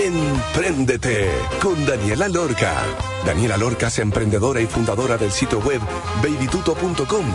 [0.00, 1.28] Empréndete
[1.60, 2.72] con Daniela Lorca.
[3.26, 5.80] Daniela Lorca es emprendedora y fundadora del sitio web
[6.22, 7.26] babytuto.com,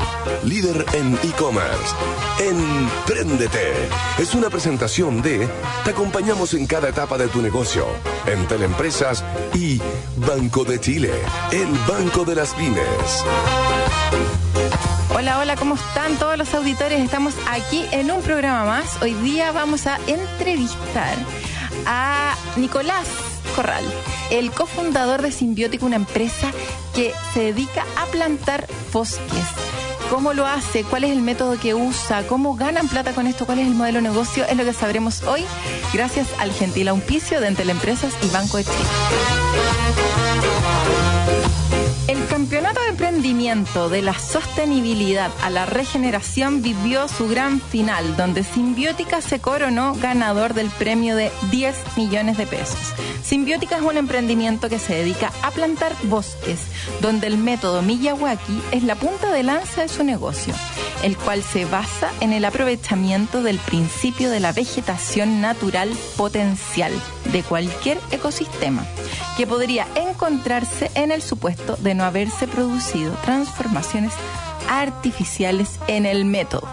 [0.46, 1.94] líder en e-commerce.
[2.40, 3.74] Empréndete
[4.18, 5.46] es una presentación de
[5.84, 7.86] Te acompañamos en cada etapa de tu negocio,
[8.28, 9.82] en Teleempresas y
[10.26, 11.12] Banco de Chile,
[11.52, 13.26] el Banco de las Pymes.
[15.14, 17.02] Hola, hola, ¿cómo están todos los auditores?
[17.02, 19.02] Estamos aquí en un programa más.
[19.02, 21.18] Hoy día vamos a entrevistar
[21.86, 23.08] a Nicolás
[23.56, 23.84] Corral,
[24.32, 26.52] el cofundador de Simbiótica, una empresa
[26.96, 29.46] que se dedica a plantar bosques.
[30.10, 30.84] ¿Cómo lo hace?
[30.84, 32.28] ¿Cuál es el método que usa?
[32.28, 33.46] ¿Cómo ganan plata con esto?
[33.46, 34.46] ¿Cuál es el modelo de negocio?
[34.46, 35.44] Es lo que sabremos hoy
[35.92, 38.76] gracias al gentil auspicio de Entel Empresas y Banco de Chile.
[42.08, 42.82] El campeonato
[43.24, 49.40] de emprendimiento de la sostenibilidad a la regeneración vivió su gran final, donde Simbiótica se
[49.40, 52.94] coronó ganador del premio de 10 millones de pesos.
[53.24, 56.60] Simbiótica es un emprendimiento que se dedica a plantar bosques,
[57.00, 60.54] donde el método Miyawaki es la punta de lanza de su negocio,
[61.02, 66.92] el cual se basa en el aprovechamiento del principio de la vegetación natural potencial
[67.32, 68.86] de cualquier ecosistema,
[69.38, 74.14] que podría encontrarse en el supuesto de no haberse producido transformaciones
[74.70, 76.68] artificiales en el método.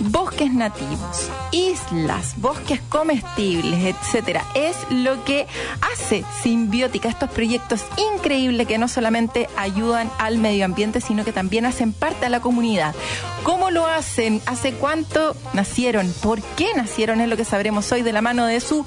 [0.00, 5.48] Bosques nativos, islas, bosques comestibles, etcétera, es lo que
[5.92, 11.66] hace Simbiótica, estos proyectos increíbles que no solamente ayudan al medio ambiente, sino que también
[11.66, 12.94] hacen parte de la comunidad.
[13.42, 14.40] ¿Cómo lo hacen?
[14.46, 16.12] ¿Hace cuánto nacieron?
[16.22, 17.20] ¿Por qué nacieron?
[17.20, 18.86] Es lo que sabremos hoy de la mano de su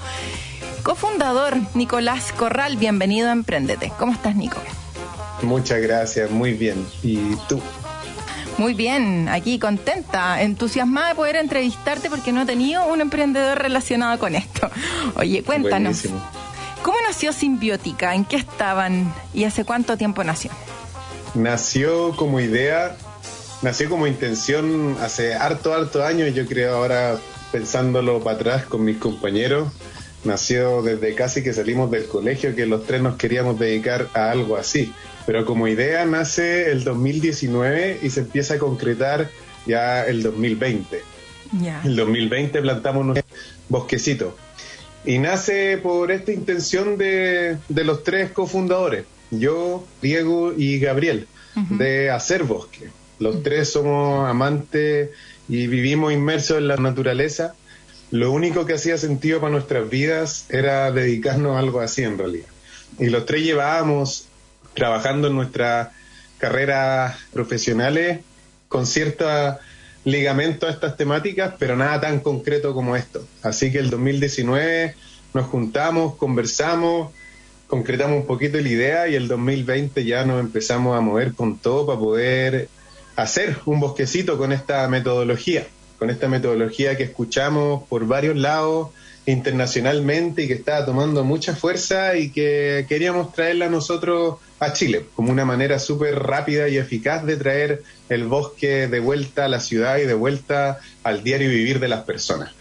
[0.83, 2.77] cofundador, Nicolás Corral.
[2.77, 3.91] Bienvenido a Emprendete.
[3.99, 4.57] ¿Cómo estás, Nico?
[5.43, 6.85] Muchas gracias, muy bien.
[7.03, 7.61] ¿Y tú?
[8.57, 14.19] Muy bien, aquí contenta, entusiasmada de poder entrevistarte porque no he tenido un emprendedor relacionado
[14.19, 14.69] con esto.
[15.15, 16.03] Oye, cuéntanos.
[16.83, 18.13] ¿Cómo nació Simbiótica?
[18.15, 20.51] ¿En qué estaban y hace cuánto tiempo nació?
[21.33, 22.95] Nació como idea,
[23.61, 27.17] nació como intención hace harto, harto años, yo creo ahora
[27.51, 29.71] pensándolo para atrás con mis compañeros,
[30.23, 34.55] nació desde casi que salimos del colegio que los tres nos queríamos dedicar a algo
[34.55, 34.93] así.
[35.25, 39.29] Pero como idea nace el 2019 y se empieza a concretar
[39.65, 41.01] ya el 2020.
[41.61, 41.81] Ya.
[41.83, 43.21] El 2020 plantamos un
[43.69, 44.35] bosquecito.
[45.05, 52.09] Y nace por esta intención de, de los tres cofundadores, yo, Diego y Gabriel, de
[52.11, 52.89] hacer bosque.
[53.19, 55.09] Los tres somos amantes
[55.49, 57.55] y vivimos inmersos en la naturaleza.
[58.11, 62.47] Lo único que hacía sentido para nuestras vidas era dedicarnos a algo así en realidad.
[62.99, 64.27] Y los tres llevábamos
[64.73, 65.89] trabajando en nuestras
[66.37, 68.21] carreras profesionales
[68.67, 69.27] con cierto
[70.03, 73.25] ligamento a estas temáticas, pero nada tan concreto como esto.
[73.43, 74.95] Así que el 2019
[75.33, 77.11] nos juntamos, conversamos,
[77.67, 81.85] concretamos un poquito la idea y el 2020 ya nos empezamos a mover con todo
[81.85, 82.69] para poder
[83.15, 85.67] hacer un bosquecito con esta metodología,
[85.99, 88.89] con esta metodología que escuchamos por varios lados
[89.25, 95.31] internacionalmente y que estaba tomando mucha fuerza y que queríamos traerla nosotros a Chile como
[95.31, 99.97] una manera súper rápida y eficaz de traer el bosque de vuelta a la ciudad
[99.97, 102.51] y de vuelta al diario vivir de las personas.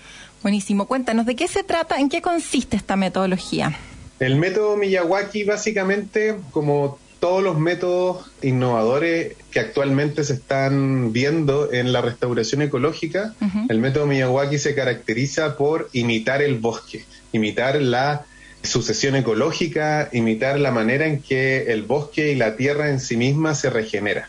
[0.42, 1.98] Buenísimo, cuéntanos, ¿de qué se trata?
[1.98, 3.76] ¿En qué consiste esta metodología?
[4.18, 11.92] El método Miyawaki básicamente, como todos los métodos innovadores que actualmente se están viendo en
[11.92, 13.66] la restauración ecológica, uh -huh.
[13.68, 18.24] el método Miyawaki se caracteriza por imitar el bosque, imitar la
[18.62, 23.54] sucesión ecológica, imitar la manera en que el bosque y la tierra en sí misma
[23.54, 24.28] se regenera.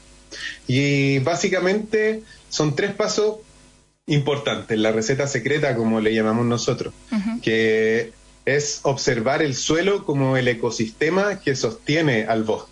[0.68, 3.38] Y básicamente son tres pasos
[4.08, 7.42] importantes, la receta secreta, como le llamamos nosotros, uh -huh.
[7.42, 8.12] que
[8.46, 12.71] es observar el suelo como el ecosistema que sostiene al bosque.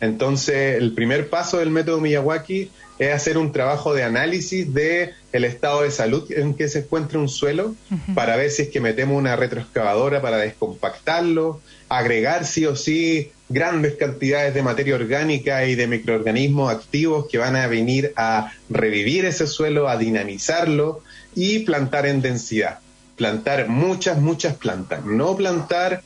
[0.00, 5.44] Entonces, el primer paso del método Miyawaki es hacer un trabajo de análisis de el
[5.44, 8.14] estado de salud en que se encuentra un suelo uh -huh.
[8.14, 13.94] para ver si es que metemos una retroexcavadora para descompactarlo, agregar sí o sí grandes
[13.94, 19.46] cantidades de materia orgánica y de microorganismos activos que van a venir a revivir ese
[19.46, 21.02] suelo, a dinamizarlo
[21.34, 22.78] y plantar en densidad.
[23.16, 26.02] Plantar muchas, muchas plantas, no plantar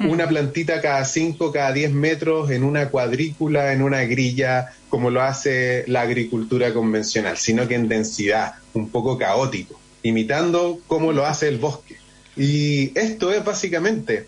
[0.00, 5.22] una plantita cada 5, cada 10 metros en una cuadrícula, en una grilla, como lo
[5.22, 11.48] hace la agricultura convencional, sino que en densidad, un poco caótico, imitando cómo lo hace
[11.48, 11.96] el bosque.
[12.36, 14.26] Y esto es básicamente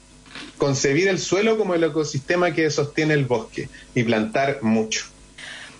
[0.56, 5.06] concebir el suelo como el ecosistema que sostiene el bosque y plantar mucho.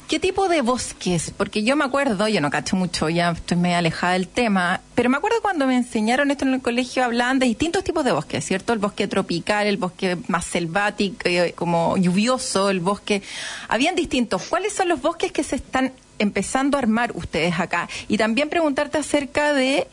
[0.09, 1.31] ¿Qué tipo de bosques?
[1.37, 5.11] Porque yo me acuerdo, yo no cacho mucho, ya estoy medio alejada del tema, pero
[5.11, 8.43] me acuerdo cuando me enseñaron esto en el colegio, hablaban de distintos tipos de bosques,
[8.43, 8.73] ¿cierto?
[8.73, 13.23] El bosque tropical, el bosque más selvático, eh, como lluvioso, el bosque...
[13.69, 14.45] Habían distintos.
[14.45, 17.87] ¿Cuáles son los bosques que se están empezando a armar ustedes acá?
[18.09, 19.89] Y también preguntarte acerca de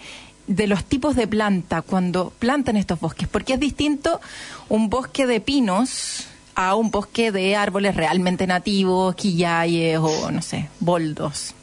[0.47, 4.21] de los tipos de planta cuando plantan estos bosques, porque es distinto
[4.69, 10.69] un bosque de pinos a un bosque de árboles realmente nativos, quillayes o no sé,
[10.79, 11.53] boldos,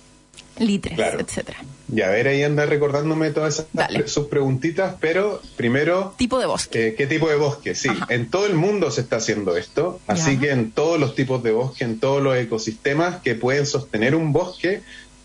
[0.58, 1.58] litres, etcétera.
[1.94, 6.14] Y a ver, ahí anda recordándome todas esas sus preguntitas, pero primero...
[6.16, 6.88] Tipo de bosque.
[6.88, 7.74] Eh, ¿Qué tipo de bosque?
[7.74, 11.42] Sí, en todo el mundo se está haciendo esto, así que en todos los tipos
[11.42, 14.82] de bosque, en todos los ecosistemas que pueden sostener un bosque,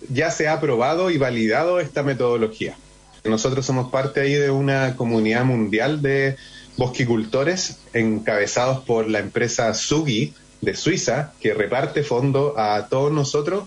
[0.10, 2.76] ya se ha probado y validado esta metodología.
[3.24, 6.36] Nosotros somos parte ahí de una comunidad mundial de
[6.78, 13.66] bosquicultores encabezados por la empresa Sugi de Suiza, que reparte fondos a todos nosotros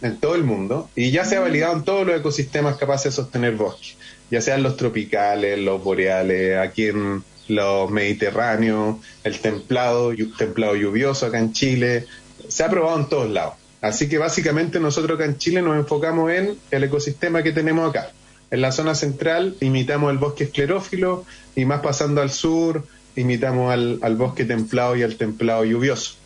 [0.00, 3.22] en todo el mundo y ya se ha validado en todos los ecosistemas capaces de
[3.22, 3.96] sostener bosques,
[4.30, 11.38] ya sean los tropicales, los boreales, aquí en los mediterráneos, el templado, templado lluvioso acá
[11.38, 12.06] en Chile,
[12.48, 13.54] se ha probado en todos lados.
[13.80, 18.12] Así que básicamente nosotros acá en Chile nos enfocamos en el ecosistema que tenemos acá.
[18.52, 21.24] En la zona central imitamos el bosque esclerófilo
[21.56, 26.16] y más pasando al sur imitamos al, bosque templado y al templado lluvioso.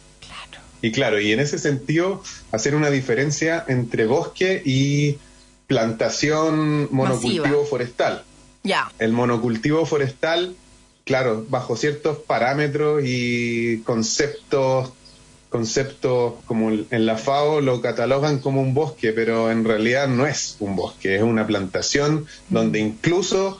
[0.82, 5.18] Y claro, y en ese sentido hacer una diferencia entre bosque y
[5.68, 8.24] plantación monocultivo forestal.
[8.64, 8.90] Ya.
[8.98, 10.56] El monocultivo forestal,
[11.04, 14.92] claro, bajo ciertos parámetros y conceptos
[15.56, 20.56] conceptos como en la FAO lo catalogan como un bosque, pero en realidad no es
[20.60, 23.58] un bosque, es una plantación donde incluso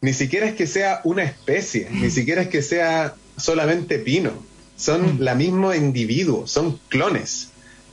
[0.00, 4.32] ni siquiera es que sea una especie, ni siquiera es que sea solamente pino,
[4.76, 7.50] son la misma individuo, son clones,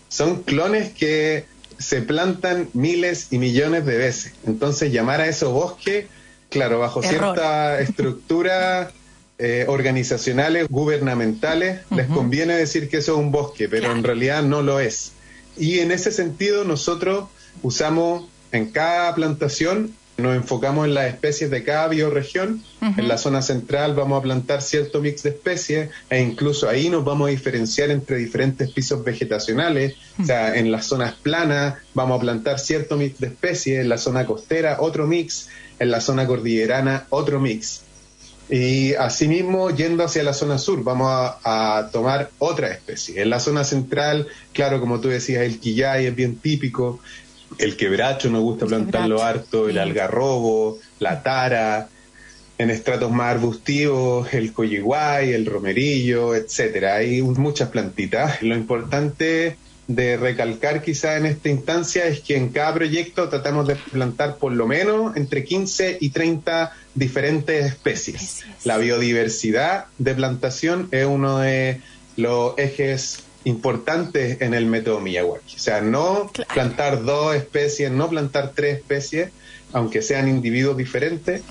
[0.09, 1.45] son clones que
[1.77, 4.33] se plantan miles y millones de veces.
[4.47, 6.07] Entonces llamar a eso bosque,
[6.49, 8.91] claro, bajo cierta estructura
[9.39, 14.61] eh, organizacionales, gubernamentales, les conviene decir que eso es un bosque, pero en realidad no
[14.61, 15.13] lo es.
[15.57, 17.29] Y en ese sentido nosotros
[17.61, 22.63] usamos en cada plantación, nos enfocamos en las especies de cada bioregión.
[22.81, 27.03] En la zona central vamos a plantar cierto mix de especies e incluso ahí nos
[27.03, 29.95] vamos a diferenciar entre diferentes pisos vegetacionales.
[30.21, 33.97] O sea, en las zonas planas vamos a plantar cierto mix de especies, en la
[33.97, 35.49] zona costera otro mix,
[35.79, 37.81] en la zona cordillerana otro mix.
[38.53, 43.19] Y asimismo, yendo hacia la zona sur, vamos a, tomar otra especie.
[43.19, 46.99] En la zona central, claro, como tú decías, el quillay es bien típico,
[47.57, 51.89] el quebracho nos gusta plantarlo harto, el algarrobo, la tara,
[52.59, 56.97] en estratos más arbustivos, el coyiguay, el romerillo, etcétera.
[56.97, 58.43] Hay muchas plantitas.
[58.43, 59.57] Lo importante
[59.87, 64.53] de recalcar quizá en esta instancia es que en cada proyecto tratamos de plantar por
[64.53, 68.45] lo menos entre 15 y 30 diferentes especies.
[68.63, 71.81] La biodiversidad de plantación es uno de
[72.15, 75.55] los ejes importantes en el método Miyawaki.
[75.55, 79.31] O sea, no plantar dos especies, no plantar tres especies,
[79.73, 81.41] aunque sean individuos diferentes,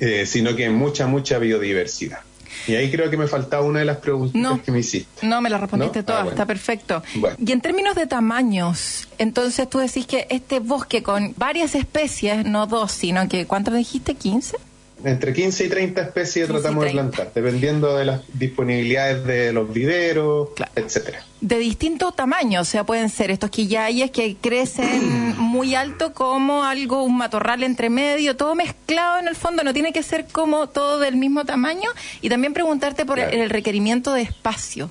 [0.00, 2.20] eh, sino que mucha, mucha biodiversidad.
[2.66, 5.26] Y ahí creo que me faltaba una de las preguntas que me hiciste.
[5.26, 7.02] No, me la respondiste ah, está perfecto.
[7.38, 12.66] Y en términos de tamaños, entonces tú decís que este bosque con varias especies, no
[12.66, 14.16] dos, sino que, ¿cuánto dijiste?
[14.16, 14.56] ¿15?
[15.04, 20.48] Entre 15 y 30 especies tratamos de plantar, dependiendo de las disponibilidades de los viveros,
[20.74, 21.22] etcétera.
[21.40, 27.02] De distinto tamaño, o sea, pueden ser estos quillayes que crecen muy alto como algo,
[27.02, 30.98] un matorral entre medio, todo mezclado en el fondo, no tiene que ser como todo
[30.98, 31.90] del mismo tamaño.
[32.22, 34.90] Y también preguntarte por el requerimiento de espacio.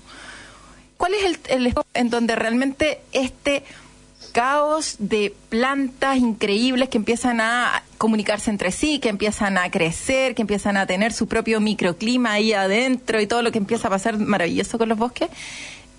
[0.98, 3.64] ¿Cuál es el, el espacio en donde realmente este
[4.36, 10.42] caos de plantas increíbles que empiezan a comunicarse entre sí, que empiezan a crecer, que
[10.42, 14.18] empiezan a tener su propio microclima ahí adentro y todo lo que empieza a pasar
[14.18, 15.30] maravilloso con los bosques.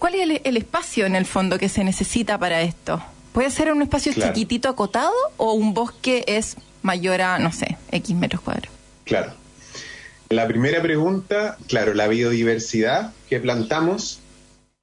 [0.06, 3.02] ¿Cuál es el, espacio en el fondo que se necesita para esto?
[3.32, 8.14] ¿Puede ser un espacio chiquitito acotado o un bosque es mayor a, no sé, X
[8.14, 8.70] metros cuadrados?
[9.02, 9.32] Claro.
[10.28, 14.20] La primera pregunta, claro, la biodiversidad que plantamos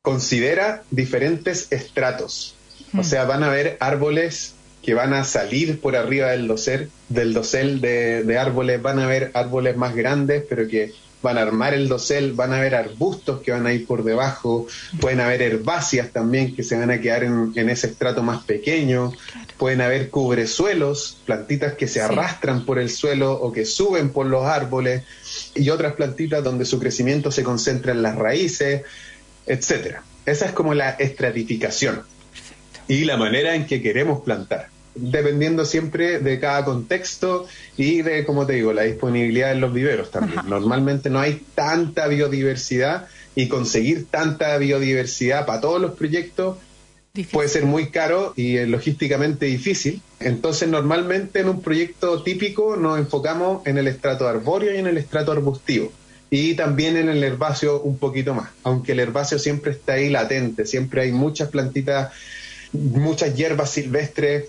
[0.02, 2.56] considera diferentes estratos
[2.98, 7.34] o sea, van a haber árboles que van a salir por arriba del dosel, del
[7.34, 10.92] dosel de, de árboles, van a haber árboles más grandes, pero que
[11.24, 14.68] van a armar el dosel, van a haber arbustos que van a ir por debajo,
[15.00, 19.14] pueden haber herbáceas también que se van a quedar en, ese estrato más pequeño,
[19.58, 24.46] pueden haber cubresuelos, plantitas que se arrastran por el suelo o que suben por los
[24.46, 25.04] árboles,
[25.56, 28.84] y otras plantitas donde su crecimiento se concentra en las raíces,
[29.48, 30.04] etcétera.
[30.26, 32.04] Esa es como la estratificación.
[32.90, 37.48] Y la manera en que queremos plantar dependiendo siempre de cada contexto
[37.78, 40.42] y de, como te digo, la disponibilidad en los viveros también.
[40.48, 46.58] Normalmente no hay tanta biodiversidad y conseguir tanta biodiversidad para todos los proyectos
[47.32, 50.02] puede ser muy caro y eh, logísticamente difícil.
[50.20, 54.98] Entonces, normalmente en un proyecto típico nos enfocamos en el estrato arbóreo y en el
[54.98, 55.92] estrato arbustivo.
[56.32, 60.66] Y también en el herbáceo un poquito más, aunque el herbáceo siempre está ahí latente,
[60.66, 62.12] siempre hay muchas plantitas,
[62.72, 64.46] muchas hierbas silvestres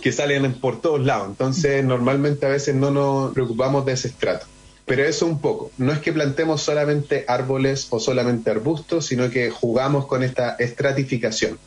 [0.00, 1.28] que salen por todos lados.
[1.28, 4.46] Entonces, normalmente a veces no nos preocupamos de ese estrato.
[4.84, 5.70] Pero eso un poco.
[5.76, 11.58] No es que plantemos solamente árboles o solamente arbustos, sino que jugamos con esta estratificación.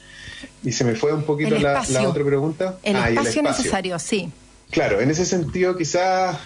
[0.63, 2.77] Y se me fue un poquito la, otra pregunta.
[2.81, 4.31] El, ah, espacio el espacio necesario, sí.
[4.71, 6.37] Claro, en ese sentido quizás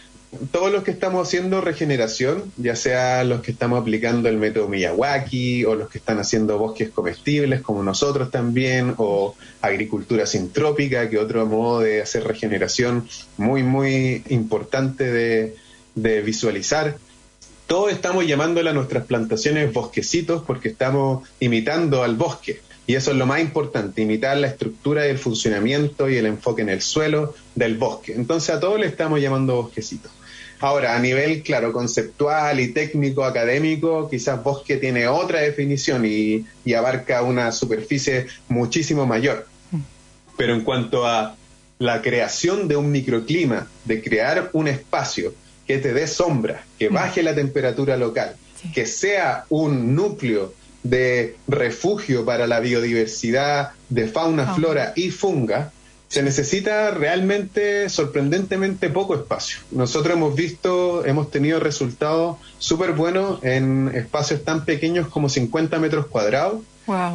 [0.52, 5.66] todos los que estamos haciendo regeneración, ya sea los que estamos aplicando el método Miyawaki
[5.66, 11.46] o los que están haciendo bosques comestibles como nosotros también, o agricultura sintrópica, que otro
[11.46, 15.56] modo de hacer regeneración muy, muy importante de,
[15.96, 16.98] de visualizar.
[17.68, 22.62] Todos estamos llamándole a nuestras plantaciones bosquecitos porque estamos imitando al bosque.
[22.88, 26.62] Y eso es lo más importante, imitar la estructura y el funcionamiento y el enfoque
[26.62, 28.14] en el suelo del bosque.
[28.14, 30.12] Entonces a todos le estamos llamando bosquecitos.
[30.66, 36.44] Ahora, a nivel, claro, conceptual y técnico, académico, quizás bosque tiene otra definición y,
[36.76, 39.46] abarca una superficie muchísimo mayor.
[40.36, 41.36] Pero en cuanto a
[41.78, 45.36] la creación de un microclima, de crear un espacio
[45.68, 48.36] que te dé sombra, que baje la temperatura local,
[48.74, 55.72] que sea un núcleo de refugio para la biodiversidad de fauna, flora y funga,
[56.16, 59.58] se necesita realmente, sorprendentemente poco espacio.
[59.72, 66.06] Nosotros hemos visto, hemos tenido resultados súper buenos en espacios tan pequeños como 50 metros
[66.06, 66.62] cuadrados.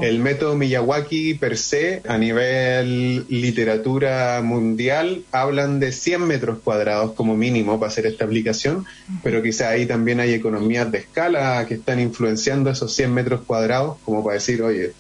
[0.02, 7.34] El método Miyawaki per se, a nivel literatura mundial, hablan de 100 metros cuadrados como
[7.38, 8.84] mínimo para hacer esta aplicación,
[9.22, 13.96] pero quizá ahí también hay economías de escala que están influenciando esos 100 metros cuadrados,
[14.04, 14.92] como para decir, oye,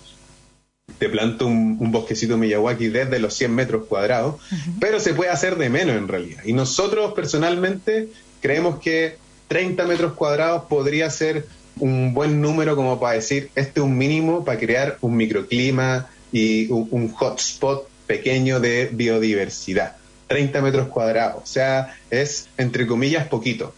[0.98, 4.36] te planto un, bosquecito Miyawaki desde los 100 metros cuadrados,
[4.78, 6.42] pero se puede hacer de menos en realidad.
[6.44, 8.08] Y nosotros personalmente
[8.40, 9.16] creemos que
[9.48, 11.46] 30 metros cuadrados podría ser
[11.78, 16.70] un buen número como para decir, este es un mínimo para crear un microclima y
[16.70, 19.96] un, hotspot pequeño de biodiversidad.
[20.28, 23.74] 30 metros cuadrados, o sea, es entre comillas poquito.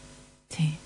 [0.50, 0.76] Sí.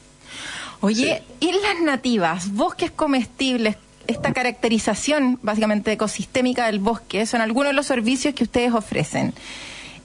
[0.81, 7.87] Oye, islas nativas, bosques comestibles, esta caracterización básicamente ecosistémica del bosque son algunos de los
[7.87, 9.35] servicios que ustedes ofrecen.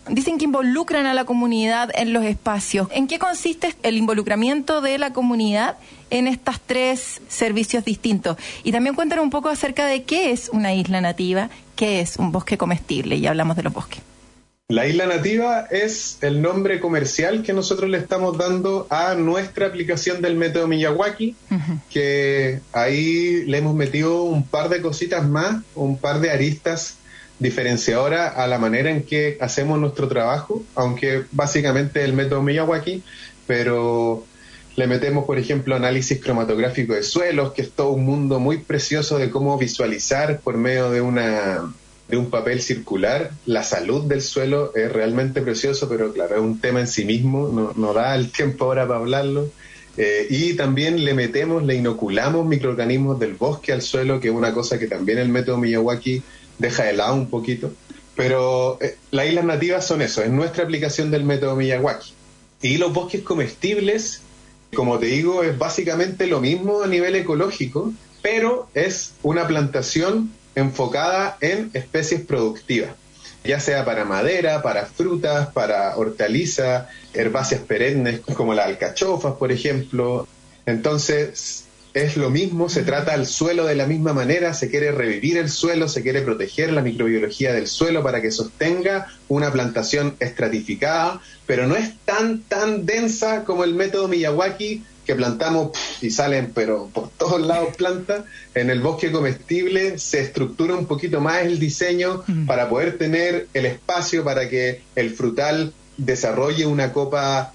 [0.10, 2.88] Dicen que involucran a la comunidad en los espacios.
[2.92, 5.78] ¿En qué consiste el involucramiento de la comunidad
[6.10, 8.38] en estos tres servicios distintos?
[8.64, 12.32] Y también cuentan un poco acerca de qué es una isla nativa, qué es un
[12.32, 14.02] bosque comestible, y hablamos de los bosques.
[14.72, 20.22] La isla nativa es el nombre comercial que nosotros le estamos dando a nuestra aplicación
[20.22, 21.36] del método Miyawaki,
[21.90, 26.96] que ahí le hemos metido un par de cositas más, un par de aristas
[27.40, 33.04] diferenciadoras a la manera en que hacemos nuestro trabajo, aunque básicamente el método Miyawaki,
[33.48, 34.24] pero
[34.78, 39.18] le metemos, por ejemplo, análisis cromatográfico de suelos, que es todo un mundo muy precioso
[39.18, 41.74] de cómo visualizar por medio de una
[42.12, 43.32] de un papel circular.
[43.46, 47.48] La salud del suelo es realmente precioso, pero claro, es un tema en sí mismo,
[47.48, 49.50] no, no da el tiempo ahora para hablarlo.
[49.98, 54.54] Eh, y también le metemos, le inoculamos microorganismos del bosque al suelo, que es una
[54.54, 56.22] cosa que también el método Miyawaki
[56.60, 57.74] deja de lado un poquito.
[58.16, 62.14] Pero eh, las islas nativas son eso, es nuestra aplicación del método Miyawaki.
[62.62, 64.22] Y los bosques comestibles,
[64.76, 71.38] como te digo, es básicamente lo mismo a nivel ecológico, pero es una plantación enfocada
[71.42, 72.92] en especies productivas,
[73.44, 80.28] ya sea para madera, para frutas, para hortalizas, herbáceas perennes como las alcachofas, por ejemplo.
[80.66, 85.38] Entonces, es lo mismo, se trata al suelo de la misma manera, se quiere revivir
[85.38, 91.22] el suelo, se quiere proteger la microbiología del suelo para que sostenga una plantación estratificada,
[91.46, 96.90] pero no es tan, tan densa como el método Miyawaki, que plantamos y salen, pero
[96.94, 98.26] por todos lados plantas.
[98.54, 103.66] En el bosque comestible se estructura un poquito más el diseño para poder tener el
[103.66, 107.54] espacio para que el frutal desarrolle una copa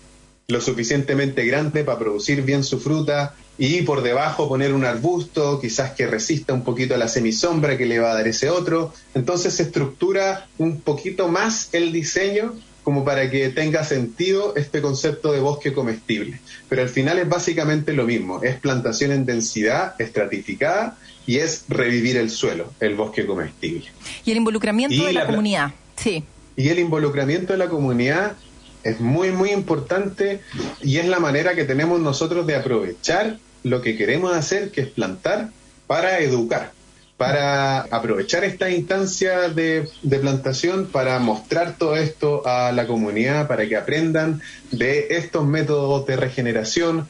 [0.48, 5.92] lo suficientemente grande para producir bien su fruta y por debajo poner un arbusto, quizás
[5.92, 8.92] que resista un poquito a la semisombra que le va a dar ese otro.
[9.14, 12.54] Entonces se estructura un poquito más el diseño
[12.86, 16.38] como para que tenga sentido este concepto de bosque comestible.
[16.68, 22.16] Pero al final es básicamente lo mismo, es plantación en densidad estratificada y es revivir
[22.16, 23.86] el suelo, el bosque comestible.
[24.24, 26.22] Y el involucramiento de la comunidad, sí.
[26.54, 28.36] Y el involucramiento de la comunidad
[28.84, 30.40] es muy, muy importante
[30.80, 34.86] y es la manera que tenemos nosotros de aprovechar lo que queremos hacer, que es
[34.86, 35.50] plantar
[35.88, 36.70] para educar,
[37.16, 39.88] para aprovechar esta instancia de,
[40.20, 46.16] plantación, para mostrar todo esto a la comunidad, para que aprendan de estos métodos de
[46.16, 47.08] regeneración,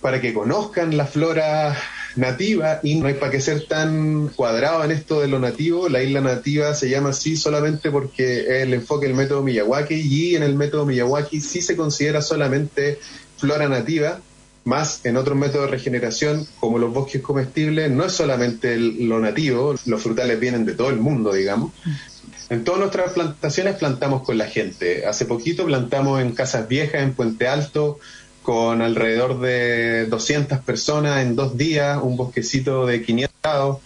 [0.00, 1.76] para que conozcan la flora
[2.16, 5.88] nativa y no hay para qué ser tan cuadrado en esto de lo nativo.
[5.88, 10.42] La isla nativa se llama así solamente porque el enfoque del método Miyawaki y en
[10.42, 12.98] el método Miyawaki sí se considera solamente
[13.36, 14.20] flora nativa,
[14.64, 19.74] más en otros métodos de regeneración como los bosques comestibles no es solamente lo nativo,
[19.86, 21.72] los frutales vienen de todo el mundo, digamos.
[22.50, 25.06] En todas nuestras plantaciones plantamos con la gente.
[25.06, 28.00] Hace poquito plantamos en Casas Viejas, en Puente Alto,
[28.42, 33.78] con alrededor de 200 personas en dos días, un bosquecito de 500 grados.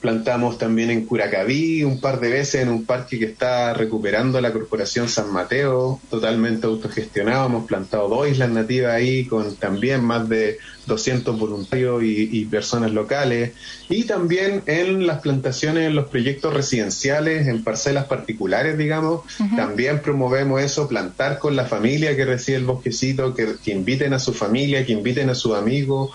[0.00, 4.52] Plantamos también en Curacaví un par de veces en un parque que está recuperando la
[4.52, 7.46] Corporación San Mateo, totalmente autogestionado.
[7.46, 13.52] Hemos plantado dos islas nativas ahí con también más de 200 voluntarios y, personas locales.
[13.88, 19.22] Y también en las plantaciones, en los proyectos residenciales, en parcelas particulares, digamos,
[19.56, 24.20] también promovemos eso, plantar con la familia que recibe el bosquecito, que, que inviten a
[24.20, 26.10] su familia, que inviten a sus amigos,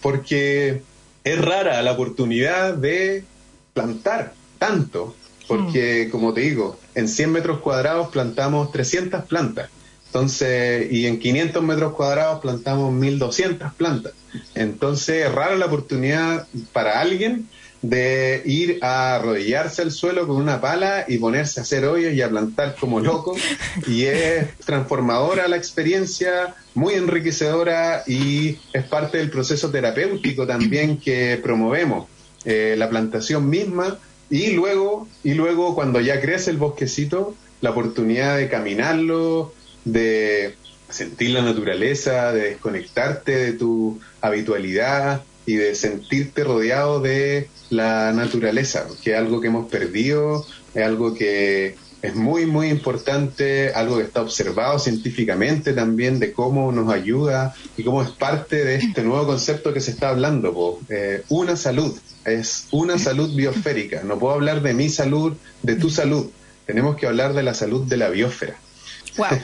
[0.00, 0.82] porque
[1.32, 3.24] es rara la oportunidad de
[3.74, 5.14] plantar tanto,
[5.46, 6.10] porque mm.
[6.10, 9.70] como te digo, en 100 metros cuadrados plantamos 300 plantas.
[10.06, 14.12] Entonces, y en 500 metros cuadrados plantamos 1200 plantas.
[14.54, 17.46] Entonces, es rara la oportunidad para alguien
[17.82, 22.22] de ir a arrodillarse al suelo con una pala y ponerse a hacer hoyos y
[22.22, 23.36] a plantar como loco.
[23.86, 31.38] Y es transformadora la experiencia, muy enriquecedora y es parte del proceso terapéutico también que
[31.42, 32.08] promovemos.
[32.44, 33.98] Eh, la plantación misma
[34.30, 39.52] y luego, y luego cuando ya crece el bosquecito, la oportunidad de caminarlo,
[39.84, 40.54] de
[40.88, 48.86] sentir la naturaleza, de desconectarte de tu habitualidad y de sentirte rodeado de la naturaleza,
[49.02, 54.02] que es algo que hemos perdido, es algo que es muy, muy importante, algo que
[54.02, 59.26] está observado científicamente también de cómo nos ayuda y cómo es parte de este nuevo
[59.26, 64.60] concepto que se está hablando, eh, una salud, es una salud biosférica, no puedo hablar
[64.60, 66.26] de mi salud, de tu salud,
[66.66, 68.58] tenemos que hablar de la salud de la biosfera.
[69.18, 69.28] Wow.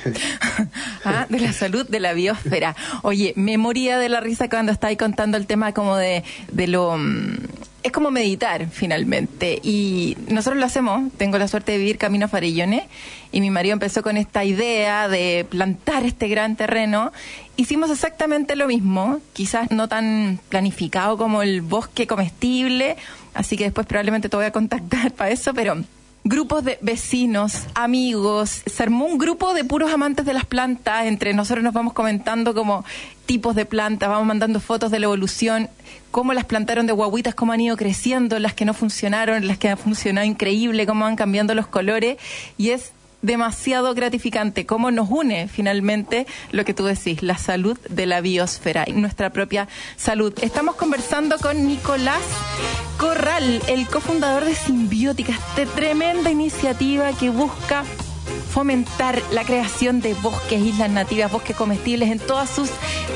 [1.06, 2.74] Ah, de la salud de la biosfera.
[3.02, 6.96] Oye, memoria de la risa cuando estáis contando el tema como de, de lo...
[6.96, 7.36] Mm,
[7.82, 9.60] es como meditar finalmente.
[9.62, 11.12] Y nosotros lo hacemos.
[11.18, 12.84] Tengo la suerte de vivir camino Farillones.
[13.30, 17.12] Y mi marido empezó con esta idea de plantar este gran terreno.
[17.56, 19.20] Hicimos exactamente lo mismo.
[19.34, 22.96] Quizás no tan planificado como el bosque comestible.
[23.34, 25.52] Así que después probablemente te voy a contactar para eso.
[25.52, 25.84] Pero
[26.24, 31.34] grupos de vecinos, amigos, se armó un grupo de puros amantes de las plantas, entre
[31.34, 32.82] nosotros nos vamos comentando como
[33.26, 35.68] tipos de plantas, vamos mandando fotos de la evolución,
[36.10, 39.68] cómo las plantaron de guaguitas, cómo han ido creciendo, las que no funcionaron, las que
[39.68, 42.16] han funcionado increíble, cómo van cambiando los colores,
[42.56, 42.92] y es
[43.24, 48.84] demasiado gratificante, cómo nos une finalmente lo que tú decís, la salud de la biosfera
[48.86, 50.32] y nuestra propia salud.
[50.42, 52.22] Estamos conversando con Nicolás
[52.98, 57.84] Corral, el cofundador de Simbiótica, esta tremenda iniciativa que busca
[58.50, 62.70] fomentar la creación de bosques, islas nativas, bosques comestibles en todas sus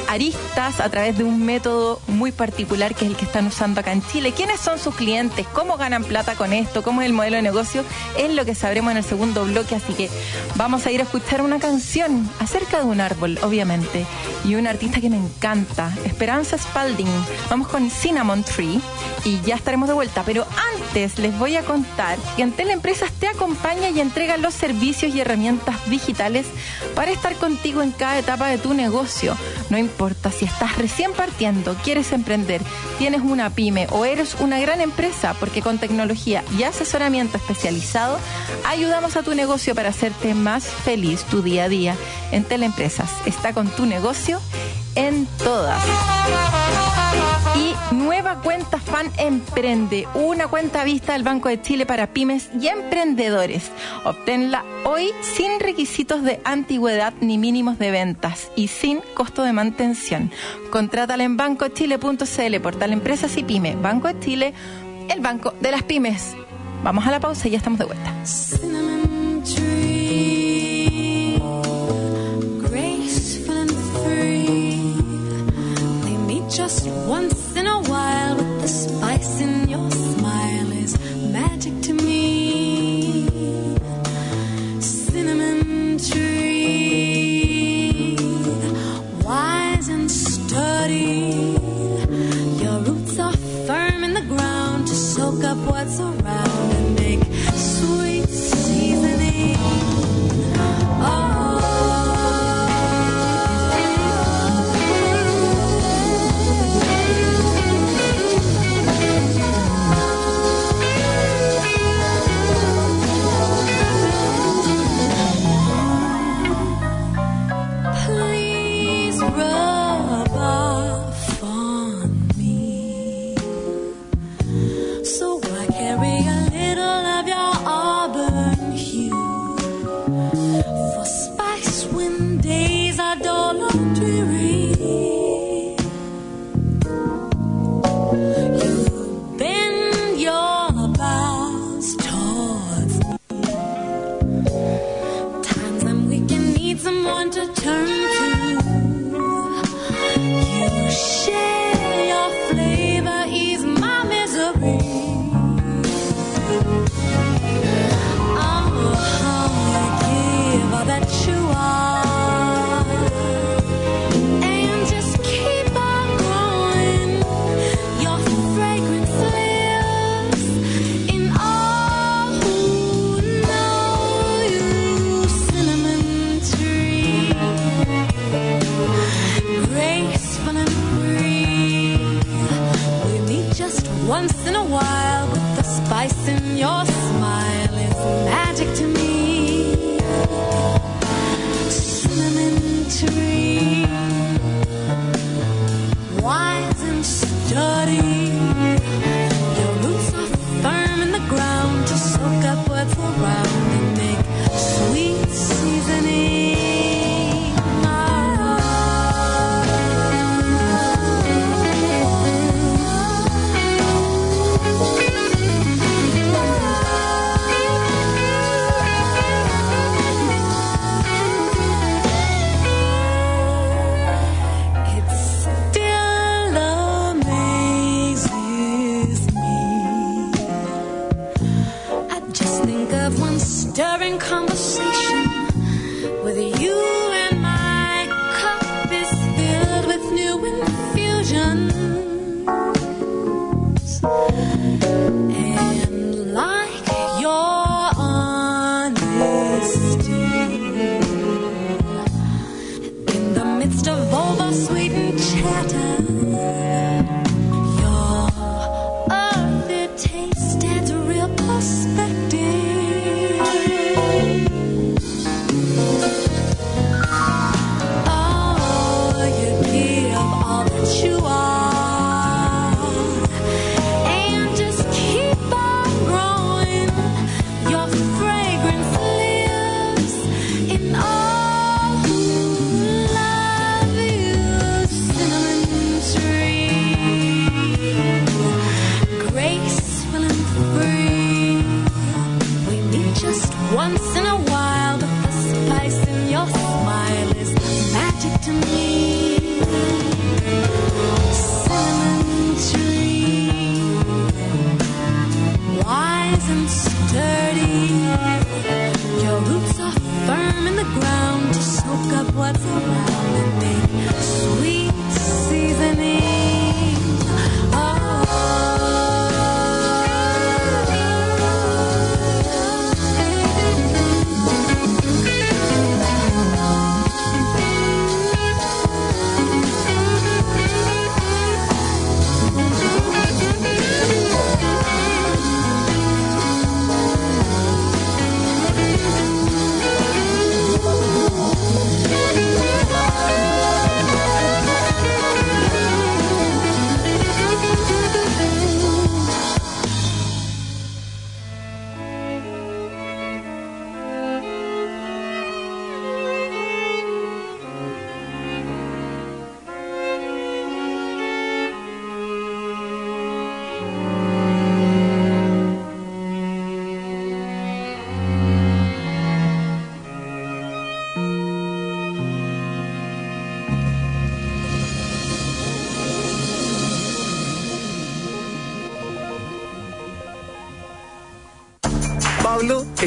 [0.09, 3.93] aristas a través de un método muy particular que es el que están usando acá
[3.93, 4.33] en Chile.
[4.33, 5.47] ¿Quiénes son sus clientes?
[5.53, 6.83] ¿Cómo ganan plata con esto?
[6.83, 7.85] ¿Cómo es el modelo de negocio?
[8.17, 10.09] Es lo que sabremos en el segundo bloque, así que
[10.57, 14.07] vamos a ir a escuchar una canción acerca de un árbol, obviamente,
[14.45, 17.09] y un artista que me encanta, Esperanza Spalding.
[17.51, 18.81] Vamos con Cinnamon Tree
[19.25, 23.29] y ya estaremos de vuelta, pero antes les voy a contar que Antel Empresas te
[23.29, 26.47] acompaña y entrega los servicios y herramientas digitales
[26.95, 29.37] para estar contigo en cada etapa de tu negocio.
[29.71, 32.63] No importa si estás recién partiendo, quieres emprender,
[32.99, 38.19] tienes una pyme o eres una gran empresa, porque con tecnología y asesoramiento especializado
[38.65, 41.97] ayudamos a tu negocio para hacerte más feliz tu día a día.
[42.33, 44.41] En Teleempresas está con tu negocio
[44.95, 45.83] en todas.
[47.57, 52.69] Y nueva cuenta Fan Emprende, una cuenta vista del Banco de Chile para pymes y
[52.69, 53.71] emprendedores.
[54.05, 60.31] Obténla hoy sin requisitos de antigüedad ni mínimos de ventas y sin costo de mantención.
[60.71, 63.77] Contrátala en bancochile.cl, portal Empresas y Pyme.
[63.77, 64.55] Banco de Chile,
[65.09, 66.35] el banco de las pymes.
[66.83, 68.15] Vamos a la pausa y ya estamos de vuelta.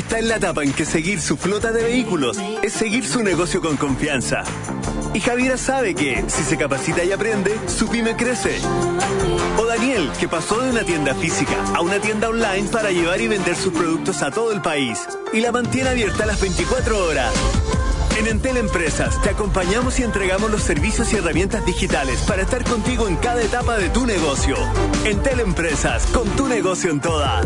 [0.01, 3.61] Está en la etapa en que seguir su flota de vehículos es seguir su negocio
[3.61, 4.43] con confianza.
[5.13, 8.57] Y Javiera sabe que, si se capacita y aprende, su pyme crece.
[9.57, 13.27] O Daniel, que pasó de una tienda física a una tienda online para llevar y
[13.27, 14.99] vender sus productos a todo el país
[15.33, 17.31] y la mantiene abierta las 24 horas.
[18.17, 23.07] En Entel Empresas te acompañamos y entregamos los servicios y herramientas digitales para estar contigo
[23.07, 24.55] en cada etapa de tu negocio.
[25.05, 27.45] Entel Empresas, con tu negocio en todas.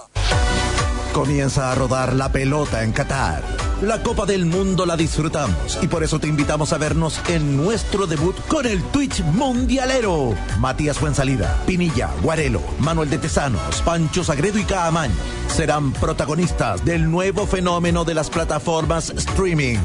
[1.13, 3.43] Comienza a rodar la pelota en Qatar.
[3.81, 8.07] La Copa del Mundo la disfrutamos y por eso te invitamos a vernos en nuestro
[8.07, 10.35] debut con el Twitch Mundialero.
[10.59, 15.15] Matías Fuensalida, Pinilla, Guarelo, Manuel de Tesanos, Pancho Sagredo y Caamaño
[15.49, 19.79] serán protagonistas del nuevo fenómeno de las plataformas streaming.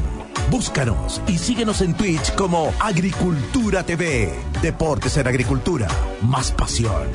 [0.49, 4.33] Búscanos y síguenos en Twitch como Agricultura TV.
[4.61, 5.87] Deportes en Agricultura.
[6.21, 7.07] Más pasión.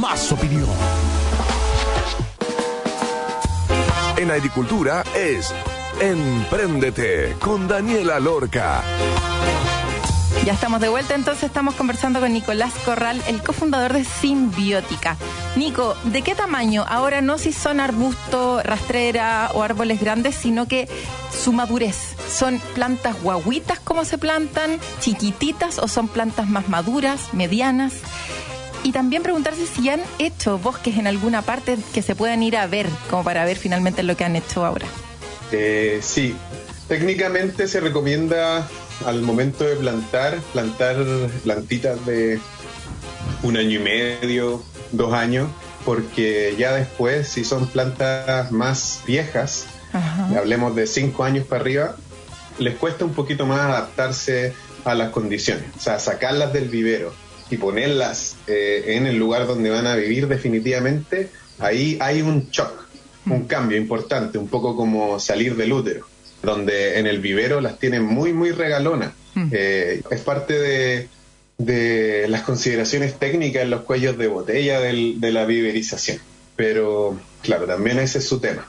[0.00, 0.66] Más opinión.
[4.24, 5.52] En agricultura es
[6.00, 8.82] Empréndete con Daniela Lorca.
[10.46, 15.18] Ya estamos de vuelta, entonces estamos conversando con Nicolás Corral, el cofundador de Simbiótica.
[15.56, 16.86] Nico, ¿de qué tamaño?
[16.88, 20.88] Ahora no si son arbustos, rastrera o árboles grandes, sino que
[21.30, 22.16] su madurez.
[22.26, 27.92] ¿Son plantas guaguitas como se plantan, chiquititas o son plantas más maduras, medianas?
[28.84, 32.66] Y también preguntarse si han hecho bosques en alguna parte que se puedan ir a
[32.66, 34.86] ver, como para ver finalmente lo que han hecho ahora.
[35.52, 36.36] Eh, sí,
[36.86, 38.68] técnicamente se recomienda
[39.06, 40.96] al momento de plantar, plantar
[41.42, 42.38] plantitas de
[43.42, 45.48] un año y medio, dos años,
[45.86, 49.64] porque ya después, si son plantas más viejas,
[50.36, 51.96] hablemos de cinco años para arriba,
[52.58, 54.52] les cuesta un poquito más adaptarse
[54.84, 57.14] a las condiciones, o sea, sacarlas del vivero
[57.50, 62.86] y ponerlas eh, en el lugar donde van a vivir definitivamente, ahí hay un shock,
[63.26, 66.06] un cambio importante, un poco como salir del útero,
[66.42, 69.12] donde en el vivero las tienen muy, muy regalonas.
[69.50, 71.08] Eh, es parte de,
[71.58, 76.18] de, las consideraciones técnicas en los cuellos de botella del, de la viverización.
[76.56, 78.68] Pero claro, también ese es su tema.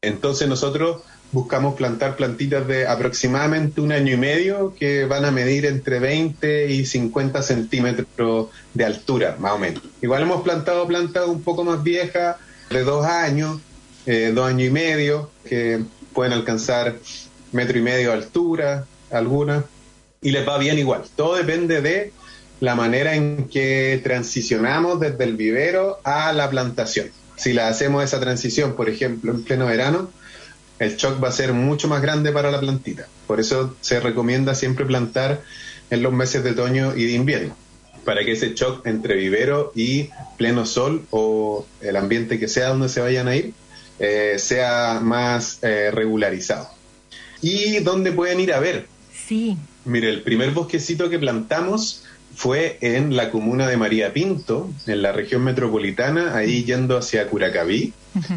[0.00, 5.64] Entonces nosotros buscamos plantar plantitas de aproximadamente un año y medio que van a medir
[5.64, 9.82] entre 20 y 50 centímetros de altura, más o menos.
[10.02, 12.36] Igual hemos plantado plantas un poco más viejas,
[12.70, 13.60] de dos años,
[14.06, 16.96] eh, dos años y medio, que pueden alcanzar
[17.52, 19.64] metro y medio de altura, algunas,
[20.20, 21.02] y les va bien igual.
[21.16, 22.12] Todo depende de
[22.60, 27.10] la manera en que transicionamos desde el vivero a la plantación.
[27.36, 30.10] Si la hacemos esa transición, por ejemplo, en pleno verano,
[30.82, 33.06] el shock va a ser mucho más grande para la plantita.
[33.28, 35.42] Por eso se recomienda siempre plantar
[35.90, 37.54] en los meses de otoño y de invierno,
[38.04, 42.88] para que ese shock entre vivero y pleno sol o el ambiente que sea donde
[42.88, 43.52] se vayan a ir
[44.00, 46.68] eh, sea más eh, regularizado.
[47.40, 48.86] ¿Y dónde pueden ir a ver?
[49.14, 49.56] Sí.
[49.84, 55.12] Mire, el primer bosquecito que plantamos fue en la comuna de María Pinto, en la
[55.12, 57.92] región metropolitana, ahí yendo hacia Curacaví,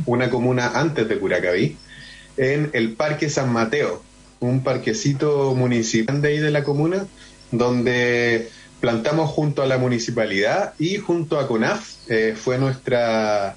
[0.05, 1.77] una comuna antes de Curacaví
[2.37, 4.01] en el Parque San Mateo,
[4.39, 7.05] un parquecito municipal de ahí de la comuna,
[7.51, 11.93] donde plantamos junto a la municipalidad y junto a CONAF.
[12.09, 13.55] Eh, fue nuestra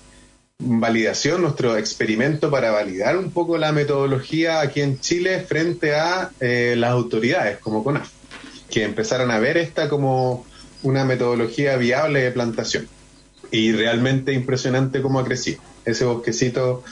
[0.58, 6.74] validación, nuestro experimento para validar un poco la metodología aquí en Chile frente a eh,
[6.76, 8.08] las autoridades como CONAF,
[8.70, 10.46] que empezaron a ver esta como
[10.82, 12.88] una metodología viable de plantación.
[13.50, 15.60] Y realmente impresionante cómo ha crecido.
[15.88, 16.84] Ese bosquecito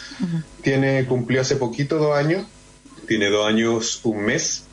[0.62, 2.46] tiene, cumplió hace poquito dos años,
[3.06, 4.64] tiene dos años, un mes,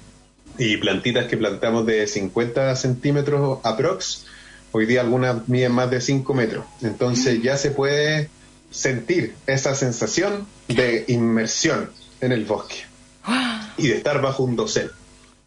[0.58, 4.26] y plantitas que plantamos de 50 centímetros aprox,
[4.72, 6.66] hoy día algunas miden más de 5 metros.
[6.82, 8.30] Entonces ya se puede
[8.72, 12.78] sentir esa sensación de inmersión en el bosque
[13.78, 14.92] y de estar bajo un dosel.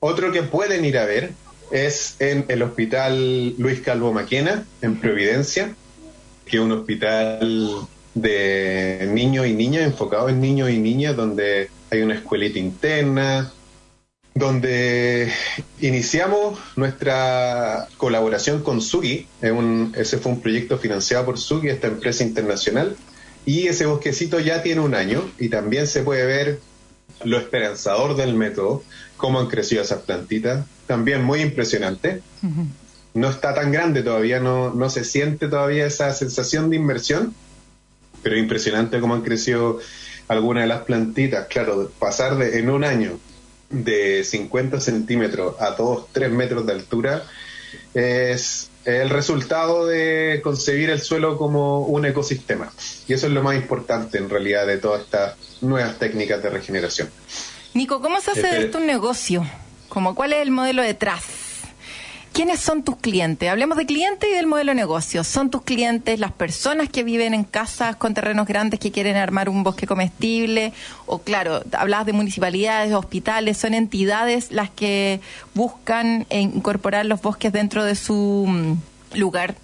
[0.00, 1.32] Otro que pueden ir a ver
[1.70, 5.74] es en el Hospital Luis Calvo Maquena, en Providencia,
[6.44, 12.00] que es un hospital de niños y niñas, enfocado en niños y niñas, donde hay
[12.00, 13.52] una escuelita interna,
[14.34, 15.30] donde
[15.80, 19.26] iniciamos nuestra colaboración con Sugi.
[19.94, 22.96] ese fue un proyecto financiado por Sugi, esta empresa internacional,
[23.44, 26.58] Y ese bosquecito ya tiene un año y también se puede ver
[27.22, 28.82] lo esperanzador del método,
[29.16, 32.22] cómo han crecido esas plantitas, también muy impresionante.
[33.14, 37.34] No está tan grande todavía, no, no se siente todavía esa sensación de inversión,
[38.26, 39.78] pero impresionante cómo han crecido
[40.26, 41.46] algunas de las plantitas.
[41.46, 43.20] Claro, pasar de, en un año
[43.70, 47.22] de 50 centímetros a 2, 3 metros de altura
[47.94, 52.72] es el resultado de concebir el suelo como un ecosistema.
[53.06, 57.08] Y eso es lo más importante en realidad de todas estas nuevas técnicas de regeneración.
[57.74, 59.48] Nico, ¿cómo se hace de esto un negocio?
[59.88, 61.45] Como, ¿Cuál es el modelo detrás?
[62.36, 63.48] ¿Quiénes son tus clientes?
[63.48, 65.24] Hablemos de clientes y del modelo de negocio.
[65.24, 69.48] ¿Son tus clientes las personas que viven en casas con terrenos grandes que quieren armar
[69.48, 70.74] un bosque comestible?
[71.06, 75.22] O claro, hablabas de municipalidades, hospitales, son entidades las que
[75.54, 79.54] buscan incorporar los bosques dentro de su mm, lugar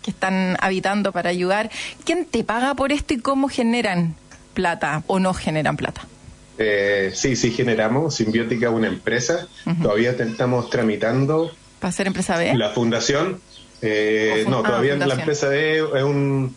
[0.00, 1.70] que están habitando para ayudar.
[2.06, 4.14] ¿Quién te paga por esto y cómo generan
[4.54, 6.06] plata o no generan plata?
[6.56, 8.14] Eh, sí, sí generamos.
[8.14, 9.48] Simbiótica una empresa.
[9.82, 12.54] Todavía estamos tramitando ¿Para ser empresa B?
[12.54, 13.40] La fundación,
[13.80, 16.54] eh, no, ah, todavía la empresa B es un,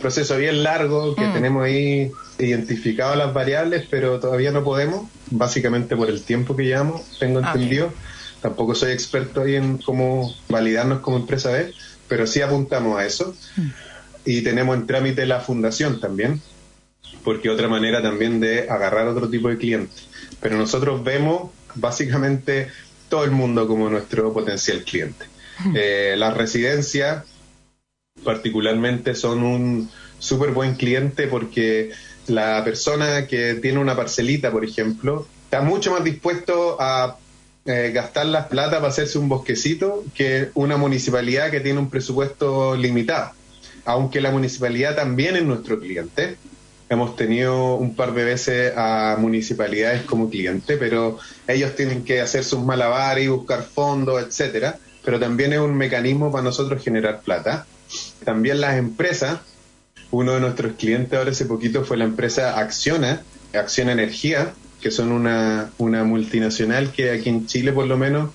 [0.00, 1.32] proceso bien largo que mm.
[1.32, 2.10] tenemos ahí
[2.40, 7.52] identificado las variables, pero todavía no podemos, básicamente por el tiempo que llevamos, tengo ah,
[7.52, 7.92] entendido.
[8.42, 11.72] Tampoco soy experto ahí en cómo validarnos como empresa B,
[12.08, 13.32] pero sí apuntamos a eso.
[13.54, 13.68] Mm.
[14.24, 16.42] Y tenemos en trámite la fundación también,
[17.22, 19.94] porque otra manera también de agarrar otro tipo de cliente.
[20.40, 22.70] Pero nosotros vemos básicamente
[23.14, 25.26] todo el mundo como nuestro potencial cliente.
[25.72, 27.24] Eh, las residencias
[28.24, 31.92] particularmente son un súper buen cliente porque
[32.26, 37.16] la persona que tiene una parcelita, por ejemplo, está mucho más dispuesto a
[37.66, 42.74] eh, gastar las plata para hacerse un bosquecito que una municipalidad que tiene un presupuesto
[42.74, 43.30] limitado.
[43.84, 46.36] Aunque la municipalidad también es nuestro cliente,
[46.88, 51.18] Hemos tenido un par de veces a municipalidades como cliente, pero
[51.48, 54.78] ellos tienen que hacer sus malabares y buscar fondos, etcétera.
[55.04, 57.66] Pero también es un mecanismo para nosotros generar plata.
[58.24, 59.40] También las empresas,
[60.10, 63.22] uno de nuestros clientes ahora hace poquito fue la empresa Acciona,
[63.54, 68.30] Acciona Energía, que son una, una multinacional que aquí en Chile por lo menos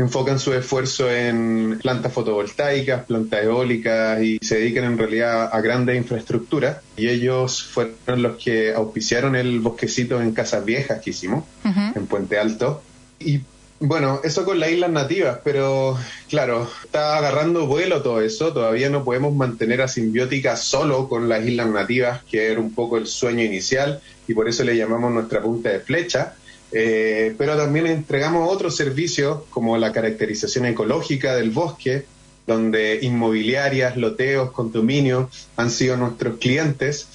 [0.00, 5.96] enfocan su esfuerzo en plantas fotovoltaicas, plantas eólicas y se dedican en realidad a grandes
[5.96, 6.78] infraestructuras.
[6.96, 12.38] Y ellos fueron los que auspiciaron el bosquecito en Casas Viejas que hicimos, en Puente
[12.38, 12.82] Alto.
[13.18, 13.40] Y
[13.80, 18.52] bueno, eso con las islas nativas, pero claro, está agarrando vuelo todo eso.
[18.52, 22.98] Todavía no podemos mantener a Simbiótica solo con las islas nativas, que era un poco
[22.98, 26.34] el sueño inicial, y por eso le llamamos nuestra punta de flecha
[26.72, 32.04] eh, pero también entregamos otros servicios como la caracterización ecológica del bosque,
[32.46, 37.06] donde inmobiliarias, loteos, condominios han sido nuestros clientes,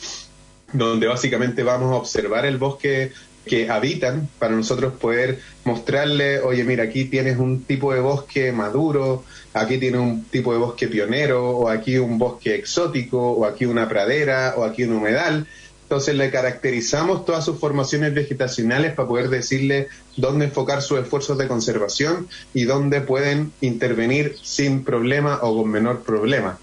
[0.71, 3.11] donde básicamente vamos a observar el bosque
[3.45, 9.23] que habitan para nosotros poder mostrarle, oye, mira, aquí tienes un tipo de bosque maduro,
[9.53, 13.87] aquí tienes un tipo de bosque pionero, o aquí un bosque exótico, o aquí una
[13.87, 15.47] pradera, o aquí un humedal,
[15.85, 21.47] entonces le caracterizamos todas sus formaciones vegetacionales para poder decirle dónde enfocar sus esfuerzos de
[21.47, 26.57] conservación y dónde pueden intervenir sin problema o con menor problema.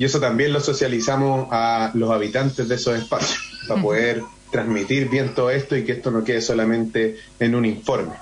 [0.00, 5.32] Y eso también lo socializamos a los habitantes de esos espacios para poder transmitir bien
[5.32, 8.14] todo esto y que esto no quede solamente en un informe.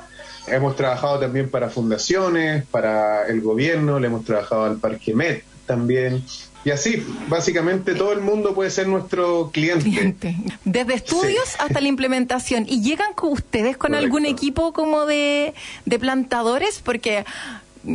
[0.46, 6.22] Hemos trabajado también para fundaciones, para el gobierno, le hemos trabajado al Parque Met también,
[6.64, 10.36] y así, básicamente todo el mundo puede ser nuestro cliente.
[10.64, 12.64] Desde estudios hasta la implementación.
[12.68, 16.80] ¿Y llegan con ustedes con algún equipo como de, de plantadores?
[16.80, 17.24] Porque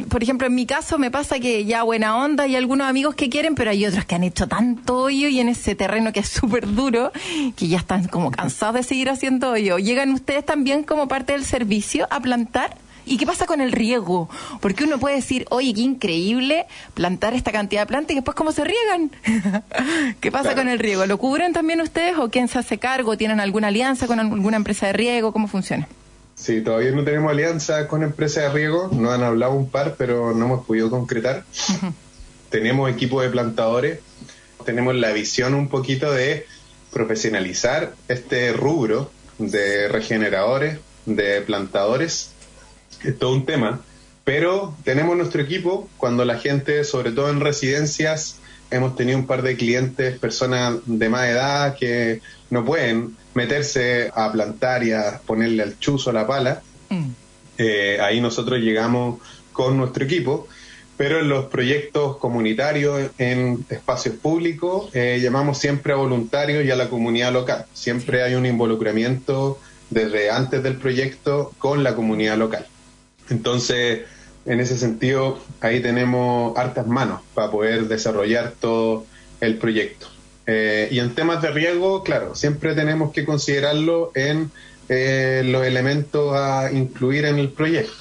[0.07, 3.29] por ejemplo, en mi caso me pasa que ya buena onda y algunos amigos que
[3.29, 6.29] quieren, pero hay otros que han hecho tanto hoyo y en ese terreno que es
[6.29, 7.11] súper duro,
[7.55, 9.79] que ya están como cansados de seguir haciendo hoyo.
[9.79, 12.77] ¿Llegan ustedes también como parte del servicio a plantar?
[13.09, 14.29] ¿Y qué pasa con el riego?
[14.61, 18.51] Porque uno puede decir, oye, qué increíble plantar esta cantidad de plantas y después cómo
[18.51, 19.11] se riegan.
[20.21, 21.07] ¿Qué pasa con el riego?
[21.07, 23.17] ¿Lo cubren también ustedes o quién se hace cargo?
[23.17, 25.33] ¿Tienen alguna alianza con alguna empresa de riego?
[25.33, 25.87] ¿Cómo funciona?
[26.35, 30.35] Sí, todavía no tenemos alianza con empresas de riego, nos han hablado un par, pero
[30.35, 31.45] no hemos podido concretar.
[32.51, 33.99] Tenemos equipo de plantadores,
[34.65, 36.45] tenemos la visión un poquito de
[36.93, 42.33] profesionalizar este rubro de regeneradores, de plantadores
[43.03, 43.81] es todo un tema,
[44.23, 48.39] pero tenemos nuestro equipo cuando la gente, sobre todo en residencias,
[48.71, 54.31] hemos tenido un par de clientes, personas de más edad que no pueden meterse a
[54.31, 56.61] plantar y a ponerle al chuzo a la pala.
[56.89, 57.09] Mm.
[57.57, 59.19] Eh, ahí nosotros llegamos
[59.51, 60.47] con nuestro equipo,
[60.95, 66.75] pero en los proyectos comunitarios en espacios públicos eh, llamamos siempre a voluntarios y a
[66.75, 67.65] la comunidad local.
[67.73, 72.67] Siempre hay un involucramiento desde antes del proyecto con la comunidad local.
[73.29, 74.01] Entonces,
[74.45, 79.05] en ese sentido, ahí tenemos hartas manos para poder desarrollar todo
[79.41, 80.07] el proyecto.
[80.47, 84.51] Eh, y en temas de riego, claro, siempre tenemos que considerarlo en
[84.89, 87.93] eh, los elementos a incluir en el proyecto.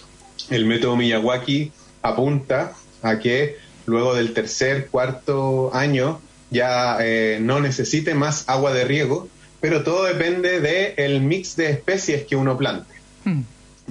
[0.49, 2.73] El método Miyawaki apunta
[3.03, 6.21] a que luego del tercer, cuarto año
[6.51, 9.29] ya eh, no necesite más agua de riego,
[9.61, 12.95] pero todo depende del el mix de especies que uno plante.
[13.25, 13.43] Hmm.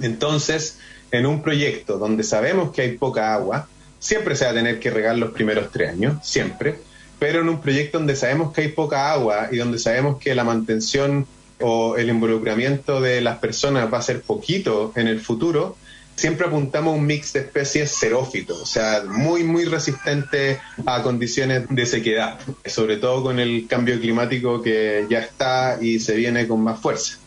[0.02, 0.78] Entonces,
[1.10, 4.90] en un proyecto donde sabemos que hay poca agua, siempre se va a tener que
[4.90, 6.76] regar los primeros tres años, siempre,
[7.18, 10.44] pero en un proyecto donde sabemos que hay poca agua y donde sabemos que la
[10.44, 11.26] mantención
[11.60, 15.76] o el involucramiento de las personas va a ser poquito en el futuro,
[16.14, 21.64] siempre apuntamos a un mix de especies xerófitos, o sea, muy, muy resistente a condiciones
[21.68, 26.60] de sequedad, sobre todo con el cambio climático que ya está y se viene con
[26.62, 27.18] más fuerza.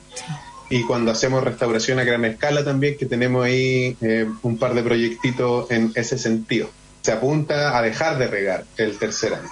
[0.72, 4.82] Y cuando hacemos restauración a gran escala también, que tenemos ahí eh, un par de
[4.82, 6.70] proyectitos en ese sentido.
[7.02, 9.50] Se apunta a dejar de regar el tercer año.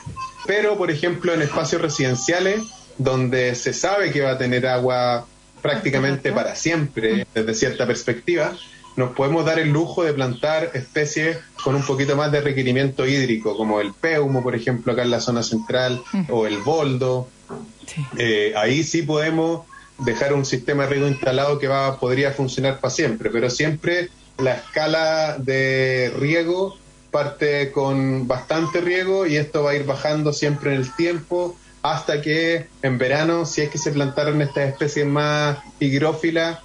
[0.48, 2.62] Pero, por ejemplo, en espacios residenciales,
[2.98, 5.28] donde se sabe que va a tener agua
[5.62, 8.56] prácticamente para siempre, desde cierta perspectiva,
[8.96, 13.58] nos podemos dar el lujo de plantar especies con un poquito más de requerimiento hídrico,
[13.58, 17.28] como el peumo, por ejemplo, acá en la zona central, o el boldo.
[18.18, 19.69] Eh, ahí sí podemos
[20.00, 24.54] dejar un sistema de riego instalado que va, podría funcionar para siempre, pero siempre la
[24.54, 26.78] escala de riego
[27.12, 32.22] parte con bastante riego y esto va a ir bajando siempre en el tiempo hasta
[32.22, 36.60] que en verano, si es que se plantaron estas especies más higrófilas,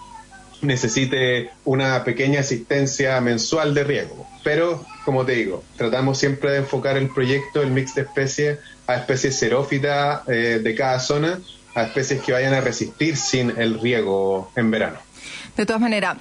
[0.60, 4.26] necesite una pequeña asistencia mensual de riego.
[4.42, 8.96] Pero, como te digo, tratamos siempre de enfocar el proyecto, el mix de especies, a
[8.96, 11.38] especies xerófitas eh, de cada zona,
[11.74, 14.98] a especies que vayan a resistir sin el riego en verano.
[15.56, 16.16] De todas maneras,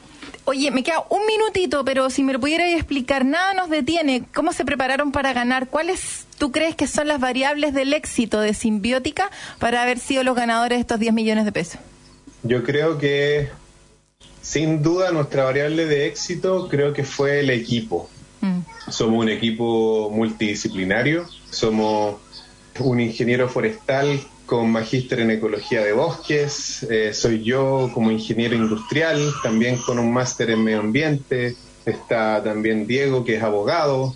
[0.45, 4.25] Oye, me queda un minutito, pero si me lo pudieras explicar, nada nos detiene.
[4.33, 5.69] ¿Cómo se prepararon para ganar?
[5.69, 10.35] ¿Cuáles tú crees que son las variables del éxito de Simbiótica para haber sido los
[10.35, 11.79] ganadores de estos 10 millones de pesos?
[12.43, 13.47] Yo creo que
[14.43, 18.09] sin duda, nuestra variable de éxito creo que fue el equipo.
[18.41, 18.59] Mm.
[18.89, 22.17] Somos un equipo multidisciplinario, somos
[22.79, 29.33] un ingeniero forestal con magíster en ecología de bosques, eh, soy yo como ingeniero industrial,
[29.41, 34.15] también con un máster en medio ambiente, está también Diego que es abogado,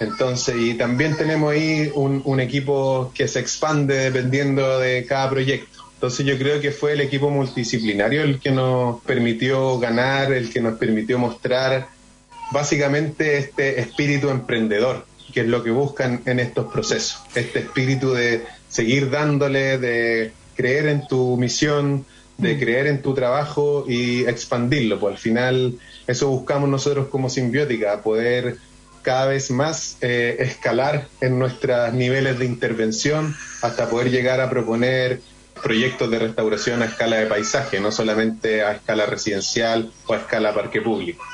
[0.00, 5.78] entonces, y también tenemos ahí un, un equipo que se expande dependiendo de cada proyecto.
[5.94, 10.60] Entonces yo creo que fue el equipo multidisciplinario el que nos permitió ganar, el que
[10.60, 11.88] nos permitió mostrar
[12.52, 18.44] básicamente este espíritu emprendedor, que es lo que buscan en estos procesos, este espíritu de
[18.68, 22.04] seguir dándole, de creer en tu misión,
[22.38, 22.58] de mm.
[22.58, 24.98] creer en tu trabajo y expandirlo.
[24.98, 28.56] Pues al final eso buscamos nosotros como simbiótica, poder
[29.02, 35.20] cada vez más eh, escalar en nuestros niveles de intervención hasta poder llegar a proponer
[35.62, 40.54] proyectos de restauración a escala de paisaje, no solamente a escala residencial o a escala
[40.54, 41.24] parque público.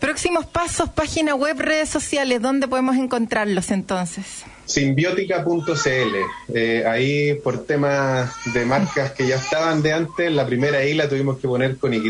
[0.00, 4.44] Próximos pasos, página web, redes sociales, ¿dónde podemos encontrarlos entonces?
[4.66, 6.16] Simbiótica.cl,
[6.54, 11.08] eh, ahí por temas de marcas que ya estaban de antes, la primera I la
[11.08, 12.00] tuvimos que poner con Y,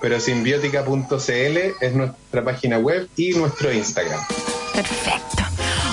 [0.00, 4.20] pero simbiótica.cl es nuestra página web y nuestro Instagram.
[4.74, 5.35] Perfecto.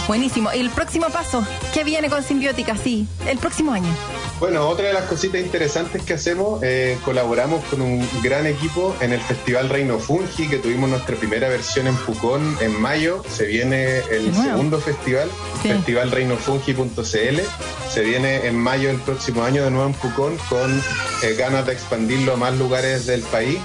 [0.08, 0.50] Buenísimo.
[0.54, 1.46] ¿Y el próximo paso?
[1.74, 2.76] ¿Qué viene con Simbiótica?
[2.76, 3.88] Sí, el próximo año.
[4.40, 9.14] Bueno, otra de las cositas interesantes que hacemos, eh, colaboramos con un gran equipo en
[9.14, 13.24] el Festival Reino Fungi, que tuvimos nuestra primera versión en Pucón en mayo.
[13.30, 15.30] Se viene el segundo festival,
[15.62, 17.40] festivalreinofungi.cl.
[17.90, 20.82] Se viene en mayo del próximo año de nuevo en Pucón con
[21.24, 23.60] eh, ganas de expandirlo a más lugares del país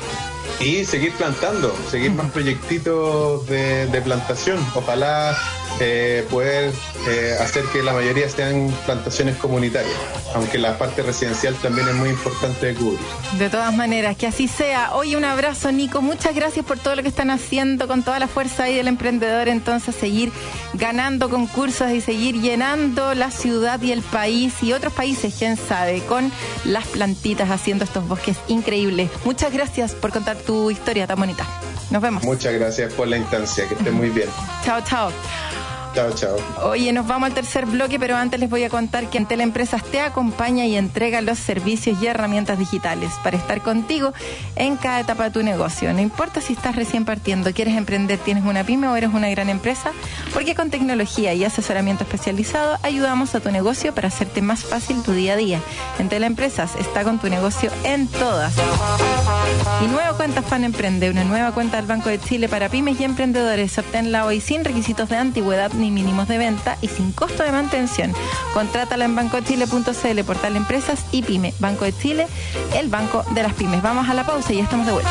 [0.60, 4.58] y seguir plantando, seguir más proyectitos de, de plantación.
[4.74, 5.36] Ojalá
[5.80, 6.72] eh, poder
[7.06, 9.94] eh, hacer que la mayoría sean plantaciones comunitarias,
[10.34, 12.98] aunque la parte residencial también es muy importante de cubrir.
[13.38, 14.94] De todas maneras, que así sea.
[14.94, 16.02] Hoy un abrazo, Nico.
[16.02, 19.48] Muchas gracias por todo lo que están haciendo con toda la fuerza ahí del emprendedor.
[19.48, 20.32] Entonces, seguir
[20.74, 26.00] ganando concursos y seguir llenando la ciudad y el país y otros países, quién sabe,
[26.00, 26.32] con
[26.64, 29.10] las plantitas haciendo estos bosques increíbles.
[29.24, 31.44] Muchas gracias por contar tu historia tan bonita.
[31.90, 32.24] Nos vemos.
[32.24, 33.68] Muchas gracias por la instancia.
[33.68, 34.30] Que esté muy bien.
[34.64, 35.12] chao, chao.
[35.98, 36.36] Chao, chao.
[36.62, 39.82] Oye, nos vamos al tercer bloque, pero antes les voy a contar que Entel Empresas
[39.82, 44.12] te acompaña y entrega los servicios y herramientas digitales para estar contigo
[44.54, 45.92] en cada etapa de tu negocio.
[45.92, 49.48] No importa si estás recién partiendo, quieres emprender, tienes una pyme o eres una gran
[49.48, 49.90] empresa,
[50.32, 55.10] porque con tecnología y asesoramiento especializado ayudamos a tu negocio para hacerte más fácil tu
[55.10, 55.60] día a día.
[55.98, 58.54] Entel Empresas está con tu negocio en todas.
[59.82, 63.04] Y nueva cuenta Fan Emprende, una nueva cuenta del Banco de Chile para pymes y
[63.04, 63.76] emprendedores.
[63.78, 68.14] Obténla hoy sin requisitos de antigüedad ni mínimos de venta y sin costo de mantención.
[68.54, 71.54] Contrátala en bancochile.cl, portal Empresas y Pyme.
[71.58, 72.26] Banco de Chile,
[72.74, 73.82] el banco de las pymes.
[73.82, 75.10] Vamos a la pausa y ya estamos de vuelta.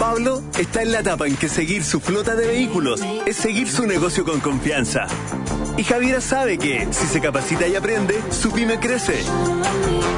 [0.00, 3.86] Pablo está en la etapa en que seguir su flota de vehículos es seguir su
[3.86, 5.06] negocio con confianza.
[5.76, 9.22] Y Javiera sabe que si se capacita y aprende, su pyme crece.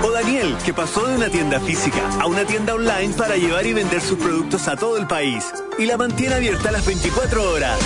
[0.05, 3.73] O Daniel, que pasó de una tienda física a una tienda online para llevar y
[3.73, 7.79] vender sus productos a todo el país y la mantiene abierta las 24 horas.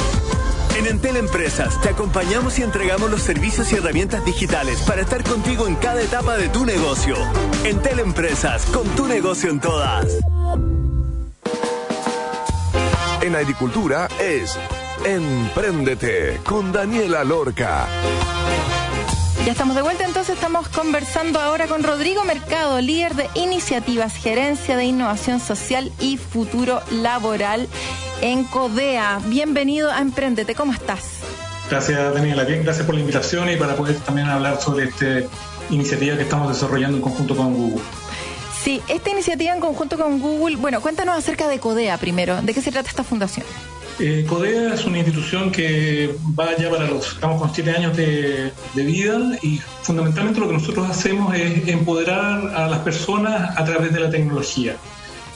[0.79, 5.67] En Entel Empresas te acompañamos y entregamos los servicios y herramientas digitales para estar contigo
[5.67, 7.17] en cada etapa de tu negocio.
[7.65, 10.07] Entel Empresas, con tu negocio en todas.
[13.27, 14.57] En agricultura es
[15.05, 17.89] Empréndete con Daniela Lorca.
[19.45, 24.77] Ya estamos de vuelta, entonces estamos conversando ahora con Rodrigo Mercado, líder de iniciativas, gerencia
[24.77, 27.67] de innovación social y futuro laboral
[28.21, 29.19] en CODEA.
[29.27, 31.23] Bienvenido a Emprendete, ¿cómo estás?
[31.69, 35.23] Gracias Daniela, bien, gracias por la invitación y para poder también hablar sobre esta
[35.71, 37.83] iniciativa que estamos desarrollando en conjunto con Google.
[38.67, 42.61] Sí, esta iniciativa en conjunto con Google, bueno, cuéntanos acerca de CODEA primero, ¿de qué
[42.61, 43.47] se trata esta fundación?
[44.01, 48.51] Eh, CODEA es una institución que va ya para los, estamos con siete años de,
[48.75, 53.93] de, vida y fundamentalmente lo que nosotros hacemos es empoderar a las personas a través
[53.93, 54.75] de la tecnología.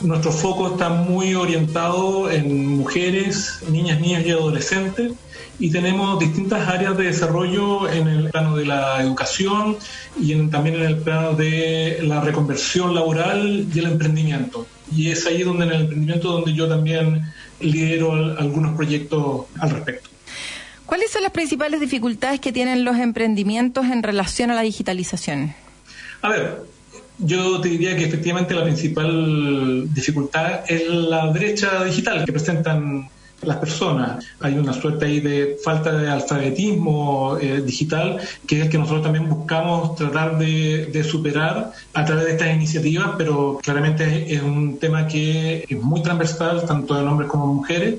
[0.01, 5.13] Nuestro foco está muy orientado en mujeres, niñas, niños y adolescentes
[5.61, 9.77] y tenemos distintas áreas de desarrollo en el plano de la educación
[10.19, 14.65] y en, también en el plano de la reconversión laboral y el emprendimiento.
[14.91, 20.09] Y es ahí donde en el emprendimiento donde yo también lidero algunos proyectos al respecto.
[20.87, 25.53] ¿Cuáles son las principales dificultades que tienen los emprendimientos en relación a la digitalización?
[26.23, 26.57] A ver,
[27.19, 33.09] yo te diría que efectivamente la principal dificultad es la brecha digital que presentan
[33.43, 34.25] las personas.
[34.39, 39.03] Hay una suerte ahí de falta de alfabetismo eh, digital, que es el que nosotros
[39.03, 45.07] también buscamos tratar de, superar a través de estas iniciativas, pero claramente es, un tema
[45.07, 47.95] que es muy transversal, tanto en hombres como en mujeres,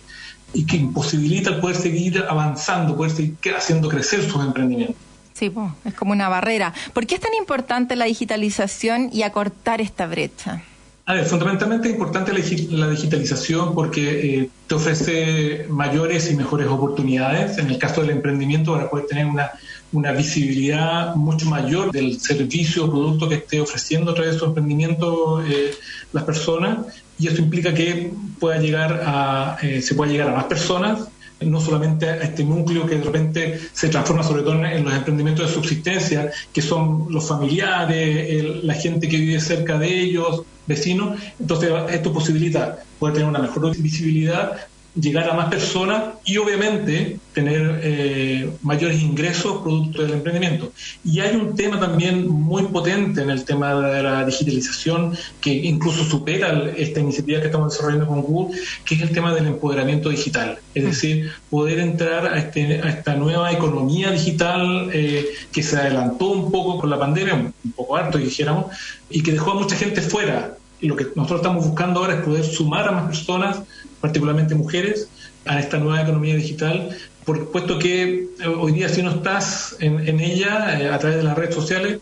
[0.54, 4.96] y que imposibilita el poder seguir avanzando, poder seguir haciendo crecer sus emprendimientos.
[5.34, 5.50] Sí,
[5.84, 6.72] es como una barrera.
[6.92, 10.62] ¿Por qué es tan importante la digitalización y acortar esta brecha?
[11.04, 17.58] A ver, fundamentalmente es importante la digitalización porque eh, te ofrece mayores y mejores oportunidades.
[17.58, 19.50] En el caso del emprendimiento, para poder tener una,
[19.92, 24.44] una visibilidad mucho mayor del servicio o producto que esté ofreciendo a través de su
[24.44, 25.74] emprendimiento eh,
[26.12, 26.86] las personas.
[27.18, 31.08] Y esto implica que pueda llegar a, eh, se pueda llegar a más personas
[31.44, 35.48] no solamente a este núcleo que de repente se transforma sobre todo en los emprendimientos
[35.48, 41.20] de subsistencia, que son los familiares, el, la gente que vive cerca de ellos, vecinos.
[41.38, 44.56] Entonces esto posibilita poder tener una mejor visibilidad,
[44.94, 50.70] llegar a más personas y obviamente tener eh, mayores ingresos producto del emprendimiento.
[51.02, 56.04] Y hay un tema también muy potente en el tema de la digitalización que incluso
[56.04, 60.58] supera esta iniciativa que estamos desarrollando con Google, que es el tema del empoderamiento digital.
[60.74, 66.32] Es decir, poder entrar a, este, a esta nueva economía digital eh, que se adelantó
[66.32, 68.66] un poco con la pandemia, un poco harto dijéramos,
[69.08, 70.56] y que dejó a mucha gente fuera.
[70.80, 73.60] Y lo que nosotros estamos buscando ahora es poder sumar a más personas
[74.02, 75.08] particularmente mujeres,
[75.46, 76.94] a esta nueva economía digital,
[77.24, 81.18] por, puesto que eh, hoy día si no estás en, en ella eh, a través
[81.18, 82.00] de las redes sociales,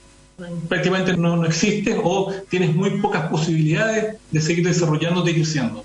[0.68, 5.84] prácticamente no, no existe o tienes muy pocas posibilidades de seguir desarrollándote y creciendo.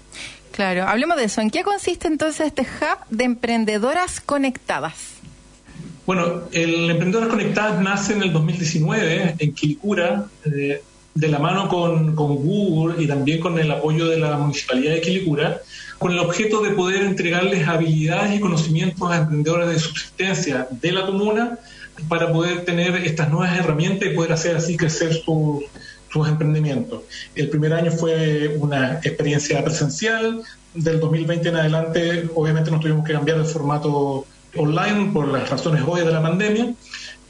[0.52, 1.42] Claro, hablemos de eso.
[1.42, 5.16] ¿En qué consiste entonces este hub de emprendedoras conectadas?
[6.06, 10.28] Bueno, el Emprendedoras Conectadas nace en el 2019 en Quilicura.
[10.46, 10.82] Eh,
[11.16, 15.02] de la mano con, con, Google y también con el apoyo de la Municipalidad de
[15.02, 15.62] Quilicura,
[15.98, 21.06] con el objeto de poder entregarles habilidades y conocimientos a emprendedores de subsistencia de la
[21.06, 21.60] comuna
[22.10, 25.64] para poder tener estas nuevas herramientas y poder hacer así crecer sus
[26.16, 27.02] sus emprendimientos.
[27.36, 30.44] El primer año fue una experiencia presencial,
[30.74, 34.26] del 2020 en adelante obviamente nos tuvimos que cambiar el formato
[34.56, 36.74] online por las razones obvias de la pandemia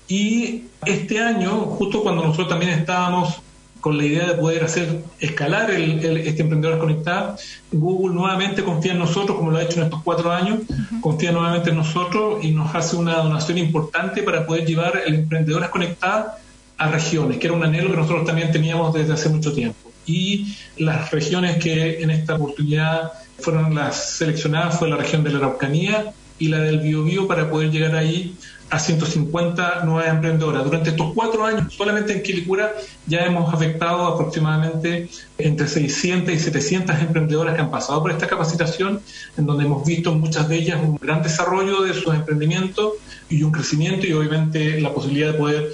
[0.07, 3.41] y este año, justo cuando nosotros también estábamos
[3.85, 7.39] con la idea de poder hacer escalar el, este Emprendedores Conectadas,
[7.71, 10.61] Google nuevamente confía en nosotros, como lo ha hecho en estos cuatro años,
[11.01, 15.69] confía nuevamente en nosotros y nos hace una donación importante para poder llevar el Emprendedores
[15.69, 16.33] Conectadas
[16.79, 19.91] a regiones, que era un anhelo que nosotros también teníamos desde hace mucho tiempo.
[20.07, 25.37] Y las regiones que en esta oportunidad fueron las seleccionadas fue la región de la
[25.37, 28.35] Araucanía y la del Biobío para poder llegar ahí
[28.69, 30.63] a 150 nuevas emprendedoras.
[30.63, 32.73] Durante estos cuatro años, solamente en Quilicura,
[33.05, 35.07] ya hemos afectado aproximadamente
[35.37, 39.01] entre 600 y 700 emprendedoras que han pasado por esta capacitación,
[39.37, 42.93] en donde hemos visto muchas de ellas un gran desarrollo de sus emprendimientos
[43.29, 45.71] y un crecimiento y obviamente la posibilidad de poder,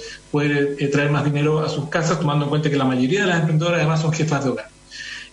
[0.78, 3.40] eh, traer más dinero a sus casas, tomando en cuenta que la mayoría de las
[3.40, 4.71] emprendedoras además son jefas de hogar.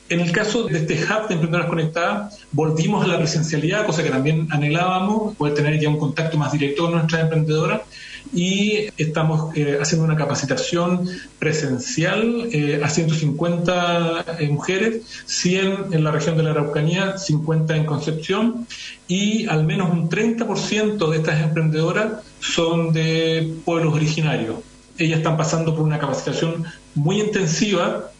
[0.10, 4.10] En el caso de este hub de emprendedoras conectadas, volvimos a la presencialidad, cosa que
[4.10, 7.82] también anhelábamos, poder tener ya un contacto más directo con nuestras emprendedoras
[8.34, 11.08] y estamos eh, haciendo una capacitación
[11.38, 17.86] presencial eh, a 150 eh, mujeres, 100 en la región de la Araucanía, 50 en
[17.86, 18.68] Concepción
[19.08, 24.56] y al menos un 30% de estas emprendedoras son de pueblos originarios.
[24.98, 28.12] Ellas están pasando por una capacitación muy intensiva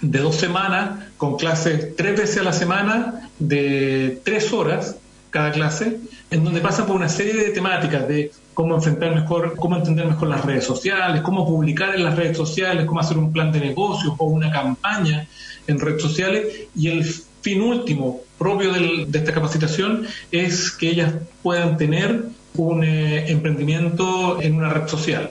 [0.00, 4.96] de dos semanas, con clases tres veces a la semana, de tres horas
[5.30, 5.98] cada clase,
[6.30, 10.28] en donde pasan por una serie de temáticas de cómo enfrentar mejor, cómo entender mejor
[10.28, 14.14] las redes sociales, cómo publicar en las redes sociales, cómo hacer un plan de negocios
[14.18, 15.26] o una campaña
[15.66, 16.46] en redes sociales.
[16.74, 22.24] Y el fin último propio de esta capacitación es que ellas puedan tener
[22.56, 25.30] un eh, emprendimiento en una red social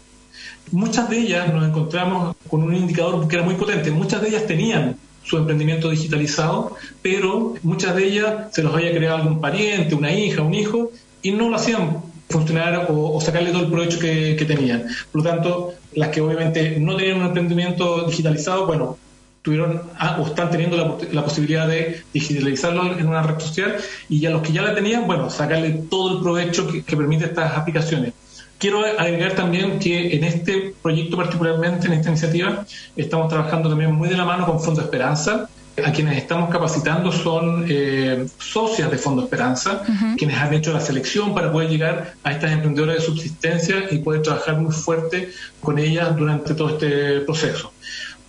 [0.71, 3.91] muchas de ellas nos encontramos con un indicador que era muy potente.
[3.91, 9.17] Muchas de ellas tenían su emprendimiento digitalizado, pero muchas de ellas se los había creado
[9.17, 10.91] algún pariente, una hija, un hijo,
[11.21, 11.97] y no lo hacían
[12.29, 14.85] funcionar o, sacarle todo el provecho que, tenían.
[15.11, 18.97] Por lo tanto, las que obviamente no tenían un emprendimiento digitalizado, bueno,
[19.41, 23.77] tuvieron ah, o están teniendo la, posibilidad de digitalizarlo en una red social
[24.09, 27.25] y a los que ya la tenían, bueno, sacarle todo el provecho que, que permite
[27.25, 28.13] estas aplicaciones.
[28.57, 34.09] Quiero agregar también que en este proyecto particularmente, en esta iniciativa, estamos trabajando también muy
[34.09, 35.47] de la mano con Fondo Esperanza.
[35.85, 39.83] A quienes estamos capacitando son eh, socias de Fondo Esperanza,
[40.17, 44.23] quienes han hecho la selección para poder llegar a estas emprendedoras de subsistencia y poder
[44.23, 45.29] trabajar muy fuerte
[45.59, 47.71] con ellas durante todo este proceso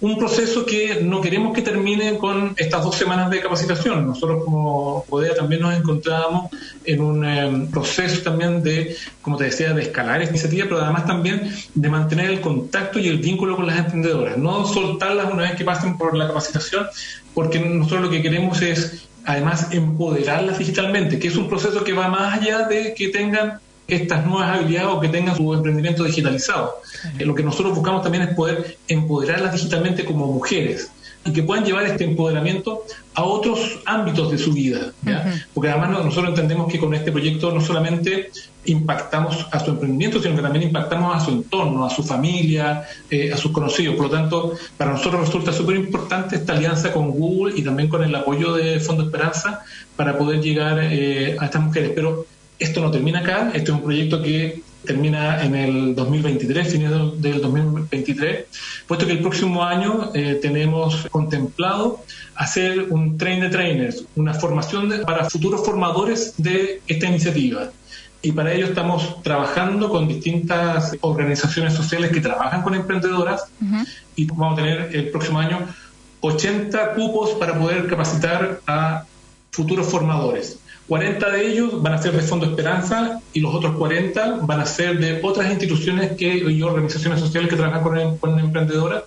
[0.01, 4.07] un proceso que no queremos que termine con estas dos semanas de capacitación.
[4.07, 6.51] Nosotros como PODEA también nos encontrábamos
[6.85, 11.05] en un em, proceso también de, como te decía, de escalar esta iniciativa, pero además
[11.05, 15.57] también de mantener el contacto y el vínculo con las emprendedoras, no soltarlas una vez
[15.57, 16.87] que pasen por la capacitación,
[17.35, 22.09] porque nosotros lo que queremos es además empoderarlas digitalmente, que es un proceso que va
[22.09, 26.76] más allá de que tengan estas nuevas habilidades o que tengan su emprendimiento digitalizado.
[27.18, 30.91] Eh, lo que nosotros buscamos también es poder empoderarlas digitalmente como mujeres
[31.24, 32.84] y que puedan llevar este empoderamiento
[33.14, 34.93] a otros ámbitos de su vida.
[35.53, 38.30] Porque además nosotros entendemos que con este proyecto no solamente
[38.66, 43.32] impactamos a su emprendimiento, sino que también impactamos a su entorno, a su familia, eh,
[43.32, 43.97] a sus conocidos.
[43.97, 48.05] Por lo tanto, para nosotros resulta súper importante esta alianza con Google y también con
[48.05, 49.64] el apoyo de Fondo Esperanza
[49.97, 51.93] para poder llegar eh, a estas mujeres.
[51.95, 52.26] Pero
[52.59, 56.91] esto no termina acá, esto es un proyecto que termina en el 2023, fines
[57.21, 58.47] del 2023,
[58.87, 62.03] puesto que el próximo año eh, tenemos contemplado
[62.35, 67.71] hacer un train de trainers, una formación para futuros formadores de esta iniciativa.
[68.23, 73.45] Y para ello estamos trabajando con distintas organizaciones sociales que trabajan con emprendedoras
[74.17, 75.69] y vamos a tener el próximo año
[76.21, 79.05] 80 cupos para poder capacitar a
[79.53, 80.59] futuros formadores.
[80.89, 84.66] 40 de ellos van a ser de Fondo Esperanza y los otros 40 van a
[84.66, 89.05] ser de otras instituciones que, y organizaciones sociales que trabajan con, con emprendedoras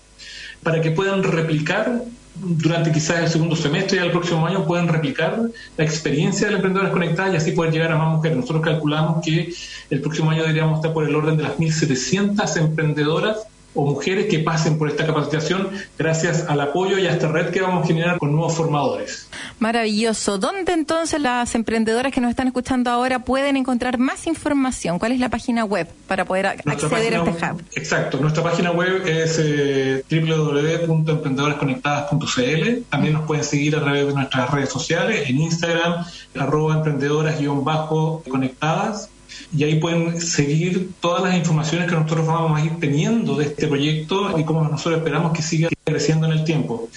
[0.62, 2.04] para que puedan replicar
[2.36, 5.42] durante quizás el segundo semestre y el próximo año puedan replicar
[5.76, 8.38] la experiencia de las emprendedoras conectadas y así poder llegar a más mujeres.
[8.38, 9.52] Nosotros calculamos que
[9.90, 14.40] el próximo año deberíamos estar por el orden de las 1.700 emprendedoras o mujeres que
[14.40, 18.18] pasen por esta capacitación gracias al apoyo y a esta red que vamos a generar
[18.18, 19.30] con nuevos formadores.
[19.60, 20.38] Maravilloso.
[20.38, 25.00] ¿Dónde entonces las emprendedoras que nos están escuchando ahora pueden encontrar más información?
[25.00, 27.64] ¿Cuál es la página web para poder acceder a este hub?
[27.76, 28.18] Exacto.
[28.20, 32.84] Nuestra página web es eh, www.emprendedoresconectadas.cl.
[32.90, 36.06] También nos pueden seguir a través de nuestras redes sociales, en Instagram,
[36.36, 39.10] arroba emprendedoras-conectadas
[39.56, 43.68] y ahí pueden seguir todas las informaciones que nosotros vamos a ir teniendo de este
[43.68, 46.90] proyecto y cómo nosotros esperamos que siga creciendo en el tiempo.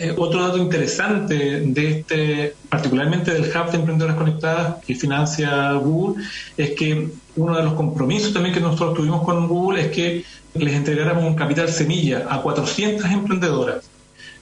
[0.00, 6.22] Eh, otro dato interesante de este, particularmente del Hub de Emprendedoras Conectadas que financia Google,
[6.56, 10.24] es que uno de los compromisos también que nosotros tuvimos con Google es que
[10.54, 13.90] les entregáramos un capital semilla a 400 emprendedoras.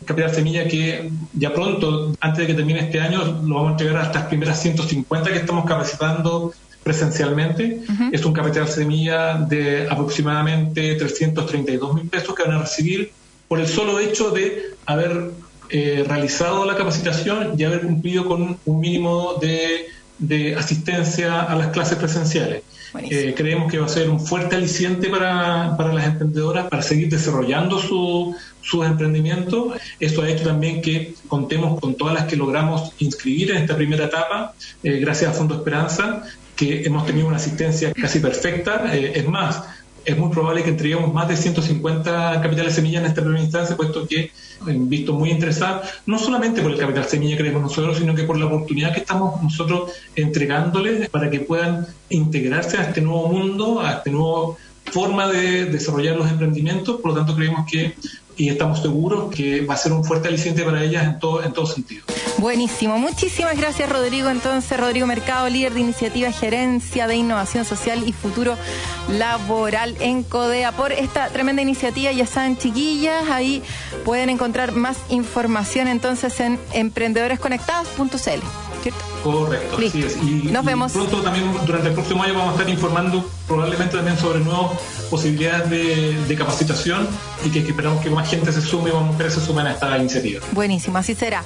[0.05, 3.97] Capital semilla que ya pronto, antes de que termine este año, lo vamos a entregar
[3.97, 6.53] a estas primeras 150 que estamos capacitando
[6.87, 7.81] presencialmente.
[8.13, 13.11] Es un capital semilla de aproximadamente 332 mil pesos que van a recibir
[13.49, 15.33] por el solo hecho de haber
[15.69, 21.99] eh, realizado la capacitación y haber cumplido con un mínimo de, asistencia a las clases
[21.99, 22.63] presenciales.
[23.11, 27.09] Eh, creemos que va a ser un fuerte aliciente para, para las emprendedoras para seguir
[27.09, 29.75] desarrollando su, sus emprendimientos.
[29.99, 34.05] Esto ha hecho también que contemos con todas las que logramos inscribir en esta primera
[34.05, 36.23] etapa, eh, gracias a Fondo Esperanza,
[36.57, 38.93] que hemos tenido una asistencia casi perfecta.
[38.95, 39.63] es más,
[40.07, 44.07] es muy probable que entreguemos más de 150 capitales semilla en esta primera instancia, puesto
[44.07, 44.31] que
[44.65, 48.39] visto muy interesados, no solamente por el capital semilla que tenemos nosotros, sino que por
[48.39, 53.95] la oportunidad que estamos nosotros entregándoles para que puedan integrarse a este nuevo mundo, a
[53.95, 57.01] esta nueva forma de desarrollar los emprendimientos.
[57.01, 57.95] Por lo tanto, creemos que
[58.37, 61.53] y estamos seguros que va a ser un fuerte aliciente para ellas en todo, en
[61.53, 62.05] todo sentido.
[62.39, 62.99] Buenísimo.
[62.99, 64.29] Muchísimas gracias, Rodrigo.
[64.29, 68.57] Entonces, Rodrigo Mercado, líder de iniciativa Gerencia de Innovación Social y Futuro
[69.11, 72.13] Laboral en CODEA, por esta tremenda iniciativa.
[72.13, 73.63] Ya saben, chiquillas, ahí
[74.05, 78.41] pueden encontrar más información entonces en emprendedoresconectados.cl.
[79.23, 80.17] Correcto, así es.
[80.19, 80.93] Y, Nos vemos.
[80.93, 84.79] Pronto también, durante el próximo año, vamos a estar informando probablemente también sobre nuevas
[85.11, 87.09] posibilidades de, capacitación
[87.45, 90.41] y que, esperamos que más gente se sume, más mujeres se sumen a esta iniciativa.
[90.53, 91.43] Buenísimo, así será.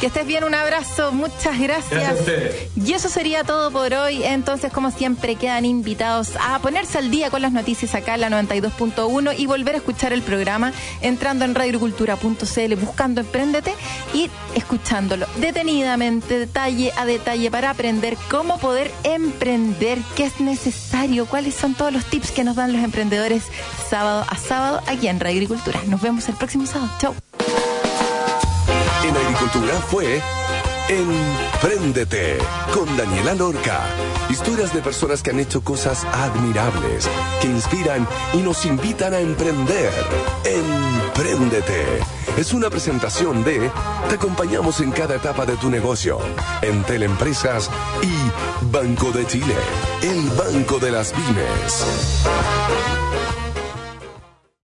[0.00, 1.90] Que estés bien, un abrazo, muchas gracias.
[1.90, 2.68] Gracias a ustedes.
[2.74, 4.24] Y eso sería todo por hoy.
[4.24, 8.30] Entonces, como siempre, quedan invitados a ponerse al día con las noticias acá en la
[8.30, 10.72] 92.1 y volver a escuchar el programa
[11.02, 13.74] entrando en radiocultura.cl, buscando Emprendete
[14.12, 21.41] y escuchándolo detenidamente, detalle a detalle, para aprender cómo poder emprender, qué es necesario, cuál
[21.50, 23.44] son todos los tips que nos dan los emprendedores
[23.88, 25.80] sábado a sábado aquí en Radio Agricultura.
[25.86, 26.90] Nos vemos el próximo sábado.
[26.98, 27.14] Chau.
[29.04, 30.22] En Agricultura fue
[30.88, 32.38] Emprendete
[32.74, 33.80] con Daniela Lorca.
[34.28, 37.08] Historias de personas que han hecho cosas admirables,
[37.40, 39.92] que inspiran y nos invitan a emprender.
[40.44, 41.84] Emprendete.
[42.36, 43.70] Es una presentación de
[44.08, 46.18] Te acompañamos en cada etapa de tu negocio,
[46.62, 47.70] en Teleempresas
[48.02, 49.54] y Banco de Chile,
[50.02, 51.84] el banco de las pymes.